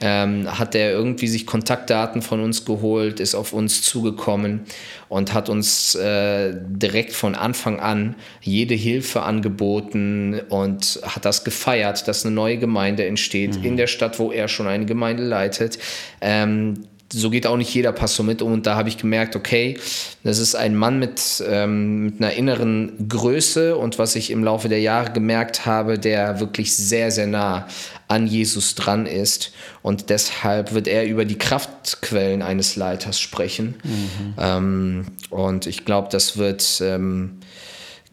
Ähm, 0.00 0.58
hat 0.58 0.74
er 0.74 0.92
irgendwie 0.92 1.26
sich 1.26 1.44
Kontaktdaten 1.44 2.22
von 2.22 2.40
uns 2.40 2.64
geholt, 2.64 3.20
ist 3.20 3.34
auf 3.34 3.52
uns 3.52 3.82
zugekommen 3.82 4.62
und 5.10 5.34
hat 5.34 5.50
uns 5.50 5.96
äh, 5.96 6.54
direkt 6.54 7.12
von 7.12 7.34
Anfang 7.34 7.78
an 7.78 8.14
jede 8.40 8.74
Hilfe 8.74 9.20
angeboten 9.20 10.40
und 10.48 10.98
hat 11.02 11.26
das 11.26 11.44
gefeiert, 11.44 12.08
dass 12.08 12.24
eine 12.24 12.34
neue 12.34 12.56
Gemeinde 12.56 13.04
entsteht 13.04 13.58
mhm. 13.58 13.64
in 13.66 13.76
der 13.76 13.88
Stadt, 13.88 14.18
wo 14.18 14.32
er 14.32 14.48
schon 14.48 14.66
eine 14.66 14.86
Gemeinde 14.86 15.24
leitet. 15.24 15.78
Ähm, 16.22 16.86
so 17.12 17.30
geht 17.30 17.46
auch 17.46 17.56
nicht 17.56 17.72
jeder 17.72 17.92
Pass 17.92 18.16
so 18.16 18.22
mit 18.22 18.42
um. 18.42 18.52
Und 18.52 18.66
da 18.66 18.76
habe 18.76 18.88
ich 18.88 18.98
gemerkt, 18.98 19.36
okay, 19.36 19.78
das 20.24 20.38
ist 20.38 20.54
ein 20.54 20.74
Mann 20.74 20.98
mit, 20.98 21.42
ähm, 21.46 22.06
mit 22.06 22.20
einer 22.20 22.32
inneren 22.32 23.08
Größe 23.08 23.76
und 23.76 23.98
was 23.98 24.16
ich 24.16 24.30
im 24.30 24.42
Laufe 24.42 24.68
der 24.68 24.80
Jahre 24.80 25.12
gemerkt 25.12 25.66
habe, 25.66 25.98
der 25.98 26.40
wirklich 26.40 26.74
sehr, 26.76 27.10
sehr 27.10 27.26
nah 27.26 27.68
an 28.08 28.26
Jesus 28.26 28.74
dran 28.74 29.06
ist. 29.06 29.52
Und 29.82 30.10
deshalb 30.10 30.72
wird 30.74 30.88
er 30.88 31.06
über 31.06 31.24
die 31.24 31.38
Kraftquellen 31.38 32.42
eines 32.42 32.76
Leiters 32.76 33.20
sprechen. 33.20 33.76
Mhm. 33.84 34.34
Ähm, 34.38 35.06
und 35.30 35.66
ich 35.66 35.84
glaube, 35.84 36.08
das 36.10 36.36
wird 36.36 36.80
ähm, 36.82 37.38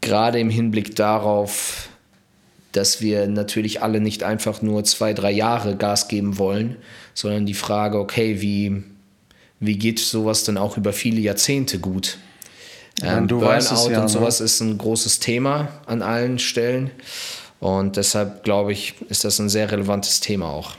gerade 0.01 0.39
im 0.39 0.49
Hinblick 0.49 0.95
darauf, 0.95 1.82
dass 2.73 3.01
wir 3.01 3.27
natürlich 3.27 3.81
alle 3.81 4.01
nicht 4.01 4.23
einfach 4.23 4.61
nur 4.61 4.83
zwei, 4.83 5.13
drei 5.13 5.31
Jahre 5.31 5.75
Gas 5.75 6.07
geben 6.07 6.37
wollen, 6.37 6.75
sondern 7.13 7.45
die 7.45 7.53
Frage, 7.53 7.99
okay, 7.99 8.41
wie, 8.41 8.83
wie 9.59 9.77
geht 9.77 9.99
sowas 9.99 10.43
dann 10.43 10.57
auch 10.57 10.77
über 10.77 10.91
viele 10.91 11.21
Jahrzehnte 11.21 11.79
gut? 11.79 12.17
Ähm, 13.01 13.27
Burnout 13.27 13.89
ja, 13.89 13.97
und 13.97 14.03
ne? 14.03 14.09
sowas 14.09 14.39
ne? 14.39 14.45
ist 14.45 14.59
ein 14.59 14.77
großes 14.77 15.19
Thema 15.19 15.69
an 15.85 16.01
allen 16.01 16.39
Stellen. 16.39 16.91
Und 17.59 17.95
deshalb 17.95 18.43
glaube 18.43 18.73
ich, 18.73 18.95
ist 19.09 19.23
das 19.23 19.39
ein 19.39 19.49
sehr 19.49 19.71
relevantes 19.71 20.19
Thema 20.19 20.47
auch. 20.47 20.71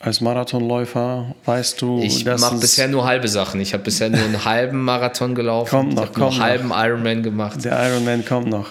Als 0.00 0.22
Marathonläufer 0.22 1.34
weißt 1.44 1.82
du, 1.82 2.00
ich 2.02 2.24
mache 2.24 2.56
bisher 2.56 2.88
nur 2.88 3.04
halbe 3.04 3.28
Sachen. 3.28 3.60
Ich 3.60 3.74
habe 3.74 3.84
bisher 3.84 4.08
nur 4.08 4.20
einen 4.20 4.44
halben 4.46 4.82
Marathon 4.82 5.34
gelaufen. 5.34 5.70
Kommt 5.70 5.94
noch, 5.94 6.12
kommt 6.12 6.32
einen 6.32 6.42
halben 6.42 6.70
Ironman 6.74 7.22
gemacht. 7.22 7.64
Der 7.64 7.90
Ironman 7.90 8.24
kommt 8.24 8.48
noch. 8.48 8.66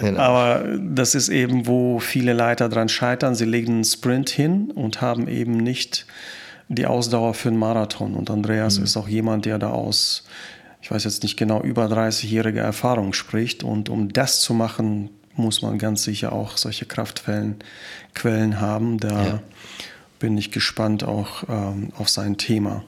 Genau. 0.00 0.20
Aber 0.20 0.76
das 0.78 1.14
ist 1.14 1.28
eben, 1.28 1.66
wo 1.66 1.98
viele 1.98 2.32
Leiter 2.32 2.68
dran 2.68 2.88
scheitern. 2.88 3.34
Sie 3.34 3.44
legen 3.44 3.74
einen 3.74 3.84
Sprint 3.84 4.28
hin 4.30 4.70
und 4.70 5.00
haben 5.00 5.28
eben 5.28 5.56
nicht 5.56 6.06
die 6.68 6.86
Ausdauer 6.86 7.34
für 7.34 7.48
einen 7.48 7.58
Marathon. 7.58 8.14
Und 8.14 8.30
Andreas 8.30 8.78
mhm. 8.78 8.84
ist 8.84 8.96
auch 8.96 9.08
jemand, 9.08 9.46
der 9.46 9.58
da 9.58 9.70
aus, 9.70 10.24
ich 10.82 10.90
weiß 10.90 11.04
jetzt 11.04 11.22
nicht 11.22 11.36
genau, 11.36 11.62
über 11.62 11.86
30-jähriger 11.86 12.60
Erfahrung 12.60 13.12
spricht. 13.12 13.62
Und 13.62 13.88
um 13.88 14.12
das 14.12 14.40
zu 14.40 14.52
machen, 14.52 15.10
muss 15.34 15.62
man 15.62 15.78
ganz 15.78 16.02
sicher 16.02 16.32
auch 16.32 16.56
solche 16.56 16.86
Kraftquellen 16.86 17.56
Quellen 18.14 18.60
haben. 18.60 18.98
Da 18.98 19.26
ja. 19.26 19.42
bin 20.18 20.36
ich 20.36 20.50
gespannt 20.50 21.04
auch 21.04 21.44
ähm, 21.48 21.92
auf 21.96 22.08
sein 22.08 22.36
Thema. 22.36 22.82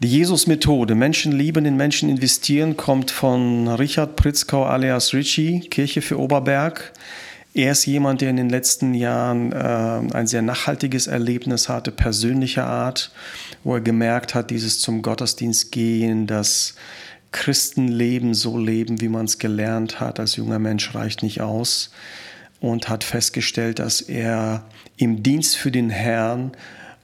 Die 0.00 0.08
Jesus-Methode, 0.08 0.94
Menschen 0.94 1.32
lieben, 1.32 1.64
in 1.64 1.76
Menschen 1.76 2.08
investieren, 2.08 2.76
kommt 2.76 3.10
von 3.10 3.66
Richard 3.66 4.14
Pritzkau 4.14 4.64
alias 4.64 5.12
Richie, 5.12 5.58
Kirche 5.58 6.02
für 6.02 6.20
Oberberg. 6.20 6.92
Er 7.52 7.72
ist 7.72 7.84
jemand, 7.84 8.20
der 8.20 8.30
in 8.30 8.36
den 8.36 8.48
letzten 8.48 8.94
Jahren 8.94 9.50
äh, 9.50 9.56
ein 10.14 10.28
sehr 10.28 10.42
nachhaltiges 10.42 11.08
Erlebnis 11.08 11.68
hatte, 11.68 11.90
persönlicher 11.90 12.64
Art, 12.64 13.10
wo 13.64 13.74
er 13.74 13.80
gemerkt 13.80 14.36
hat, 14.36 14.50
dieses 14.50 14.78
zum 14.78 15.02
Gottesdienst 15.02 15.72
gehen, 15.72 16.28
das 16.28 16.76
Christenleben 17.32 18.34
so 18.34 18.56
leben, 18.56 19.00
wie 19.00 19.08
man 19.08 19.24
es 19.24 19.40
gelernt 19.40 19.98
hat 19.98 20.20
als 20.20 20.36
junger 20.36 20.60
Mensch, 20.60 20.94
reicht 20.94 21.24
nicht 21.24 21.40
aus 21.40 21.90
und 22.60 22.88
hat 22.88 23.02
festgestellt, 23.02 23.80
dass 23.80 24.00
er 24.00 24.64
im 24.96 25.24
Dienst 25.24 25.56
für 25.56 25.72
den 25.72 25.90
Herrn 25.90 26.52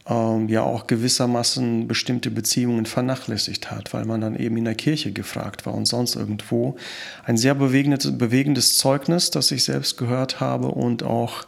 ähm, 0.06 0.48
ja 0.48 0.62
auch 0.62 0.86
gewissermaßen 0.86 1.88
bestimmte 1.88 2.30
Beziehungen 2.30 2.84
vernachlässigt 2.84 3.70
hat, 3.70 3.94
weil 3.94 4.04
man 4.04 4.20
dann 4.20 4.36
eben 4.36 4.56
in 4.58 4.64
der 4.64 4.74
Kirche 4.74 5.12
gefragt 5.12 5.64
war 5.64 5.74
und 5.74 5.86
sonst 5.86 6.14
irgendwo. 6.14 6.76
Ein 7.24 7.38
sehr 7.38 7.54
bewegendes, 7.54 8.18
bewegendes 8.18 8.76
Zeugnis, 8.76 9.30
das 9.30 9.50
ich 9.50 9.64
selbst 9.64 9.96
gehört 9.96 10.40
habe 10.40 10.68
und 10.68 11.02
auch 11.02 11.44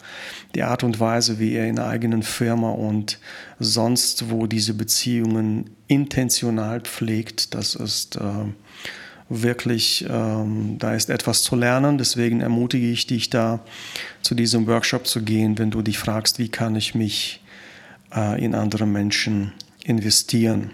die 0.55 0.63
Art 0.63 0.85
und 0.85 0.99
Weise, 1.01 1.39
wie 1.39 1.53
er 1.53 1.67
in 1.67 1.77
der 1.77 1.87
eigenen 1.87 2.23
Firma 2.23 2.71
und 2.71 3.19
sonst 3.59 4.31
wo 4.31 4.47
diese 4.47 4.73
Beziehungen 4.73 5.71
intentional 5.87 6.81
pflegt, 6.81 7.55
das 7.55 7.75
ist 7.75 8.17
äh, 8.17 8.21
wirklich, 9.29 10.07
ähm, 10.09 10.77
da 10.79 10.95
ist 10.95 11.11
etwas 11.11 11.43
zu 11.43 11.57
lernen. 11.57 11.99
Deswegen 11.99 12.41
ermutige 12.41 12.91
ich 12.91 13.07
dich 13.07 13.29
da, 13.29 13.61
zu 14.23 14.35
diesem 14.35 14.67
Workshop 14.67 15.07
zu 15.07 15.23
gehen, 15.23 15.59
wenn 15.59 15.71
du 15.71 15.83
dich 15.83 15.99
fragst, 15.99 16.39
wie 16.39 16.49
kann 16.49 16.75
ich 16.75 16.95
mich 16.95 17.43
äh, 18.15 18.43
in 18.45 18.55
andere 18.55 18.87
Menschen 18.87 19.53
investieren. 19.85 20.73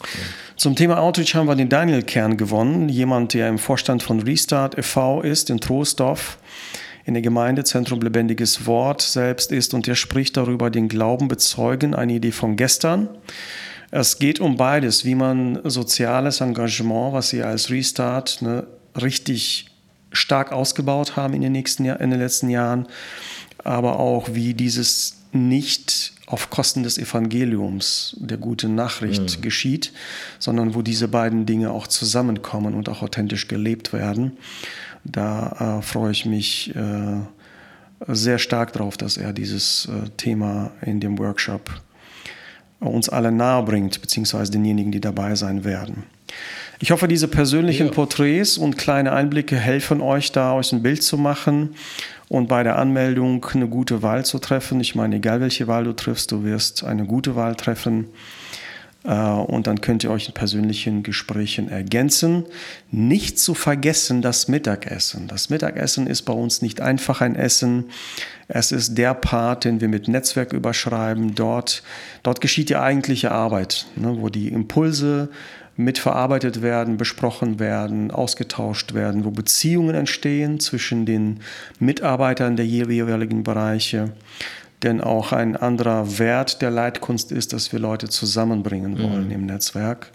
Okay. 0.00 0.18
Zum 0.60 0.76
Thema 0.76 0.98
Outreach 0.98 1.34
haben 1.34 1.46
wir 1.46 1.54
den 1.54 1.70
Daniel 1.70 2.02
Kern 2.02 2.36
gewonnen, 2.36 2.90
jemand, 2.90 3.32
der 3.32 3.48
im 3.48 3.56
Vorstand 3.58 4.02
von 4.02 4.20
Restart 4.20 4.76
e.V. 4.76 5.22
ist 5.22 5.48
in 5.48 5.58
Troisdorf, 5.58 6.36
in 7.06 7.14
der 7.14 7.22
Gemeinde 7.22 7.64
Zentrum 7.64 8.02
Lebendiges 8.02 8.66
Wort 8.66 9.00
selbst 9.00 9.52
ist 9.52 9.72
und 9.72 9.86
der 9.86 9.94
spricht 9.94 10.36
darüber, 10.36 10.68
den 10.68 10.88
Glauben 10.88 11.28
bezeugen, 11.28 11.94
eine 11.94 12.12
Idee 12.12 12.32
von 12.32 12.56
gestern. 12.56 13.08
Es 13.90 14.18
geht 14.18 14.38
um 14.38 14.58
beides, 14.58 15.06
wie 15.06 15.14
man 15.14 15.60
soziales 15.64 16.42
Engagement, 16.42 17.14
was 17.14 17.30
sie 17.30 17.42
als 17.42 17.70
Restart 17.70 18.42
ne, 18.42 18.66
richtig 19.00 19.70
stark 20.12 20.52
ausgebaut 20.52 21.16
haben 21.16 21.32
in 21.32 21.40
den, 21.40 21.52
nächsten, 21.52 21.86
in 21.86 22.10
den 22.10 22.20
letzten 22.20 22.50
Jahren, 22.50 22.86
aber 23.64 23.98
auch 23.98 24.34
wie 24.34 24.52
dieses 24.52 25.19
nicht 25.32 26.12
auf 26.26 26.50
Kosten 26.50 26.82
des 26.82 26.98
Evangeliums, 26.98 28.16
der 28.20 28.36
guten 28.36 28.74
Nachricht 28.74 29.38
mhm. 29.38 29.42
geschieht, 29.42 29.92
sondern 30.38 30.74
wo 30.74 30.82
diese 30.82 31.08
beiden 31.08 31.46
Dinge 31.46 31.70
auch 31.70 31.86
zusammenkommen 31.86 32.74
und 32.74 32.88
auch 32.88 33.02
authentisch 33.02 33.48
gelebt 33.48 33.92
werden. 33.92 34.32
Da 35.04 35.78
äh, 35.78 35.82
freue 35.82 36.12
ich 36.12 36.26
mich 36.26 36.74
äh, 36.76 37.20
sehr 38.06 38.38
stark 38.38 38.72
darauf, 38.72 38.96
dass 38.96 39.16
er 39.16 39.32
dieses 39.32 39.86
äh, 39.86 40.08
Thema 40.16 40.72
in 40.82 41.00
dem 41.00 41.18
Workshop 41.18 41.70
uns 42.80 43.08
alle 43.08 43.30
nahe 43.30 43.62
bringt, 43.62 44.00
beziehungsweise 44.00 44.52
denjenigen, 44.52 44.92
die 44.92 45.00
dabei 45.00 45.34
sein 45.34 45.64
werden. 45.64 46.04
Ich 46.78 46.90
hoffe, 46.90 47.08
diese 47.08 47.28
persönlichen 47.28 47.88
ja. 47.88 47.92
Porträts 47.92 48.56
und 48.56 48.78
kleine 48.78 49.12
Einblicke 49.12 49.56
helfen 49.56 50.00
euch 50.00 50.32
da, 50.32 50.54
euch 50.54 50.72
ein 50.72 50.82
Bild 50.82 51.02
zu 51.02 51.18
machen 51.18 51.74
und 52.28 52.48
bei 52.48 52.62
der 52.62 52.78
Anmeldung 52.78 53.44
eine 53.52 53.68
gute 53.68 54.02
Wahl 54.02 54.24
zu 54.24 54.38
treffen. 54.38 54.80
Ich 54.80 54.94
meine, 54.94 55.16
egal 55.16 55.40
welche 55.40 55.66
Wahl 55.66 55.84
du 55.84 55.92
triffst, 55.92 56.32
du 56.32 56.42
wirst 56.42 56.84
eine 56.84 57.04
gute 57.04 57.36
Wahl 57.36 57.54
treffen. 57.54 58.06
Äh, 59.04 59.14
und 59.14 59.66
dann 59.66 59.80
könnt 59.80 60.04
ihr 60.04 60.10
euch 60.10 60.28
in 60.28 60.34
persönlichen 60.34 61.02
Gesprächen 61.02 61.68
ergänzen. 61.68 62.46
Nicht 62.90 63.38
zu 63.38 63.54
vergessen 63.54 64.22
das 64.22 64.48
Mittagessen. 64.48 65.28
Das 65.28 65.50
Mittagessen 65.50 66.06
ist 66.06 66.22
bei 66.22 66.32
uns 66.32 66.62
nicht 66.62 66.80
einfach 66.80 67.20
ein 67.20 67.36
Essen. 67.36 67.86
Es 68.48 68.72
ist 68.72 68.96
der 68.96 69.14
Part, 69.14 69.64
den 69.64 69.80
wir 69.80 69.88
mit 69.88 70.08
Netzwerk 70.08 70.52
überschreiben. 70.52 71.34
Dort, 71.34 71.82
dort 72.22 72.40
geschieht 72.40 72.68
die 72.68 72.76
eigentliche 72.76 73.30
Arbeit, 73.32 73.86
ne, 73.96 74.16
wo 74.18 74.28
die 74.28 74.48
Impulse 74.48 75.30
mitverarbeitet 75.84 76.62
werden, 76.62 76.96
besprochen 76.96 77.58
werden, 77.58 78.10
ausgetauscht 78.10 78.94
werden, 78.94 79.24
wo 79.24 79.30
Beziehungen 79.30 79.94
entstehen 79.94 80.60
zwischen 80.60 81.06
den 81.06 81.40
Mitarbeitern 81.78 82.56
der 82.56 82.66
jeweiligen 82.66 83.42
Bereiche. 83.42 84.12
Denn 84.82 85.00
auch 85.00 85.32
ein 85.32 85.56
anderer 85.56 86.18
Wert 86.18 86.62
der 86.62 86.70
Leitkunst 86.70 87.32
ist, 87.32 87.52
dass 87.52 87.72
wir 87.72 87.78
Leute 87.78 88.08
zusammenbringen 88.08 88.98
wollen 88.98 89.26
mhm. 89.26 89.32
im 89.32 89.46
Netzwerk 89.46 90.10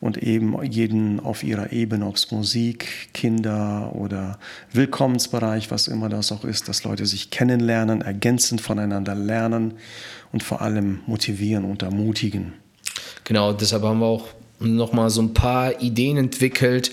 und 0.00 0.18
eben 0.18 0.62
jeden 0.62 1.20
auf 1.20 1.42
ihrer 1.42 1.72
Ebene, 1.72 2.06
ob 2.06 2.16
es 2.16 2.30
Musik, 2.30 3.10
Kinder 3.12 3.92
oder 3.94 4.38
Willkommensbereich, 4.72 5.70
was 5.70 5.88
immer 5.88 6.08
das 6.08 6.32
auch 6.32 6.44
ist, 6.44 6.68
dass 6.68 6.84
Leute 6.84 7.06
sich 7.06 7.30
kennenlernen, 7.30 8.02
ergänzend 8.02 8.60
voneinander 8.60 9.14
lernen 9.14 9.74
und 10.32 10.42
vor 10.42 10.60
allem 10.60 11.00
motivieren 11.06 11.64
und 11.64 11.82
ermutigen. 11.82 12.54
Genau, 13.24 13.52
deshalb 13.52 13.82
haben 13.82 14.00
wir 14.00 14.06
auch 14.06 14.28
nochmal 14.58 15.10
so 15.10 15.22
ein 15.22 15.34
paar 15.34 15.80
Ideen 15.80 16.16
entwickelt, 16.16 16.90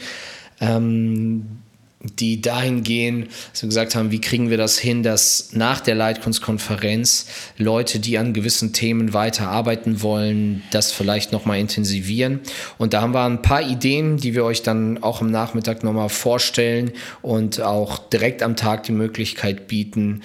ähm, 0.60 1.60
die 2.04 2.42
dahin 2.42 2.84
gehen, 2.84 3.30
dass 3.52 3.62
wir 3.62 3.70
gesagt 3.70 3.96
haben, 3.96 4.12
wie 4.12 4.20
kriegen 4.20 4.50
wir 4.50 4.58
das 4.58 4.78
hin, 4.78 5.04
dass 5.04 5.54
nach 5.54 5.80
der 5.80 5.96
Leitkunstkonferenz 5.96 7.28
Leute, 7.58 8.00
die 8.00 8.18
an 8.18 8.34
gewissen 8.34 8.74
Themen 8.74 9.14
weiterarbeiten 9.14 10.02
wollen, 10.02 10.64
das 10.72 10.92
vielleicht 10.92 11.32
nochmal 11.32 11.60
intensivieren. 11.60 12.42
Und 12.78 12.94
da 12.94 13.02
haben 13.02 13.14
wir 13.14 13.24
ein 13.24 13.42
paar 13.42 13.62
Ideen, 13.62 14.18
die 14.18 14.36
wir 14.36 14.44
euch 14.44 14.64
dann 14.64 15.02
auch 15.02 15.22
am 15.22 15.32
Nachmittag 15.32 15.84
nochmal 15.84 16.10
vorstellen 16.10 16.92
und 17.22 17.62
auch 17.62 17.98
direkt 18.10 18.44
am 18.44 18.58
Tag 18.58 18.84
die 18.84 18.92
Möglichkeit 18.92 19.68
bieten, 19.68 20.24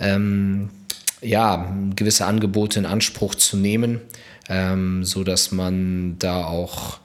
ähm, 0.00 0.70
ja, 1.22 1.72
gewisse 1.94 2.26
Angebote 2.26 2.80
in 2.80 2.86
Anspruch 2.86 3.36
zu 3.36 3.56
nehmen 3.56 4.00
ähm, 4.50 5.04
so 5.04 5.24
dass 5.24 5.52
man 5.52 6.16
da 6.18 6.44
auch 6.44 6.98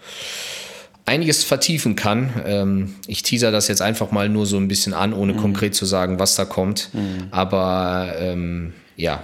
einiges 1.05 1.43
vertiefen 1.43 1.95
kann. 1.95 2.33
Ähm, 2.45 2.95
ich 3.07 3.23
teaser 3.23 3.51
das 3.51 3.67
jetzt 3.67 3.81
einfach 3.81 4.11
mal 4.11 4.27
nur 4.27 4.45
so 4.45 4.57
ein 4.57 4.67
bisschen 4.67 4.93
an, 4.93 5.13
ohne 5.13 5.33
mhm. 5.33 5.37
konkret 5.37 5.75
zu 5.75 5.85
sagen, 5.85 6.19
was 6.19 6.35
da 6.35 6.45
kommt. 6.45 6.89
Mhm. 6.93 7.27
Aber 7.31 8.15
ähm, 8.19 8.73
ja, 8.97 9.23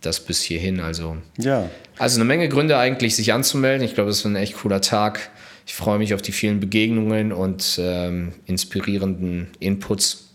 das 0.00 0.20
bis 0.20 0.40
hierhin. 0.40 0.80
Also, 0.80 1.16
ja. 1.36 1.68
also 1.98 2.16
eine 2.16 2.24
Menge 2.24 2.48
Gründe 2.48 2.78
eigentlich, 2.78 3.16
sich 3.16 3.32
anzumelden. 3.32 3.84
Ich 3.84 3.94
glaube, 3.94 4.10
es 4.10 4.20
ist 4.20 4.24
ein 4.24 4.36
echt 4.36 4.56
cooler 4.56 4.80
Tag. 4.80 5.30
Ich 5.66 5.74
freue 5.74 5.98
mich 5.98 6.14
auf 6.14 6.22
die 6.22 6.32
vielen 6.32 6.60
Begegnungen 6.60 7.32
und 7.32 7.78
ähm, 7.82 8.32
inspirierenden 8.46 9.48
Inputs. 9.58 10.28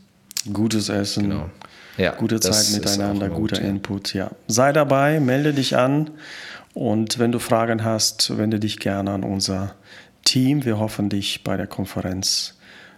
Gutes 0.51 0.89
Essen. 0.89 1.29
Genau. 1.29 1.49
Ja, 1.97 2.11
gute 2.11 2.39
Zeit 2.39 2.71
miteinander, 2.73 3.29
guter 3.29 3.57
gut, 3.57 3.65
Input. 3.65 4.13
Ja. 4.13 4.31
Sei 4.47 4.73
dabei, 4.73 5.19
melde 5.19 5.53
dich 5.53 5.77
an 5.77 6.09
und 6.73 7.19
wenn 7.19 7.31
du 7.31 7.39
Fragen 7.39 7.83
hast, 7.83 8.37
wende 8.37 8.59
dich 8.59 8.79
gerne 8.79 9.11
an 9.11 9.23
unser 9.23 9.75
Team. 10.23 10.65
Wir 10.65 10.79
hoffen, 10.79 11.09
dich 11.09 11.43
bei 11.43 11.57
der 11.57 11.67
Konferenz 11.67 12.52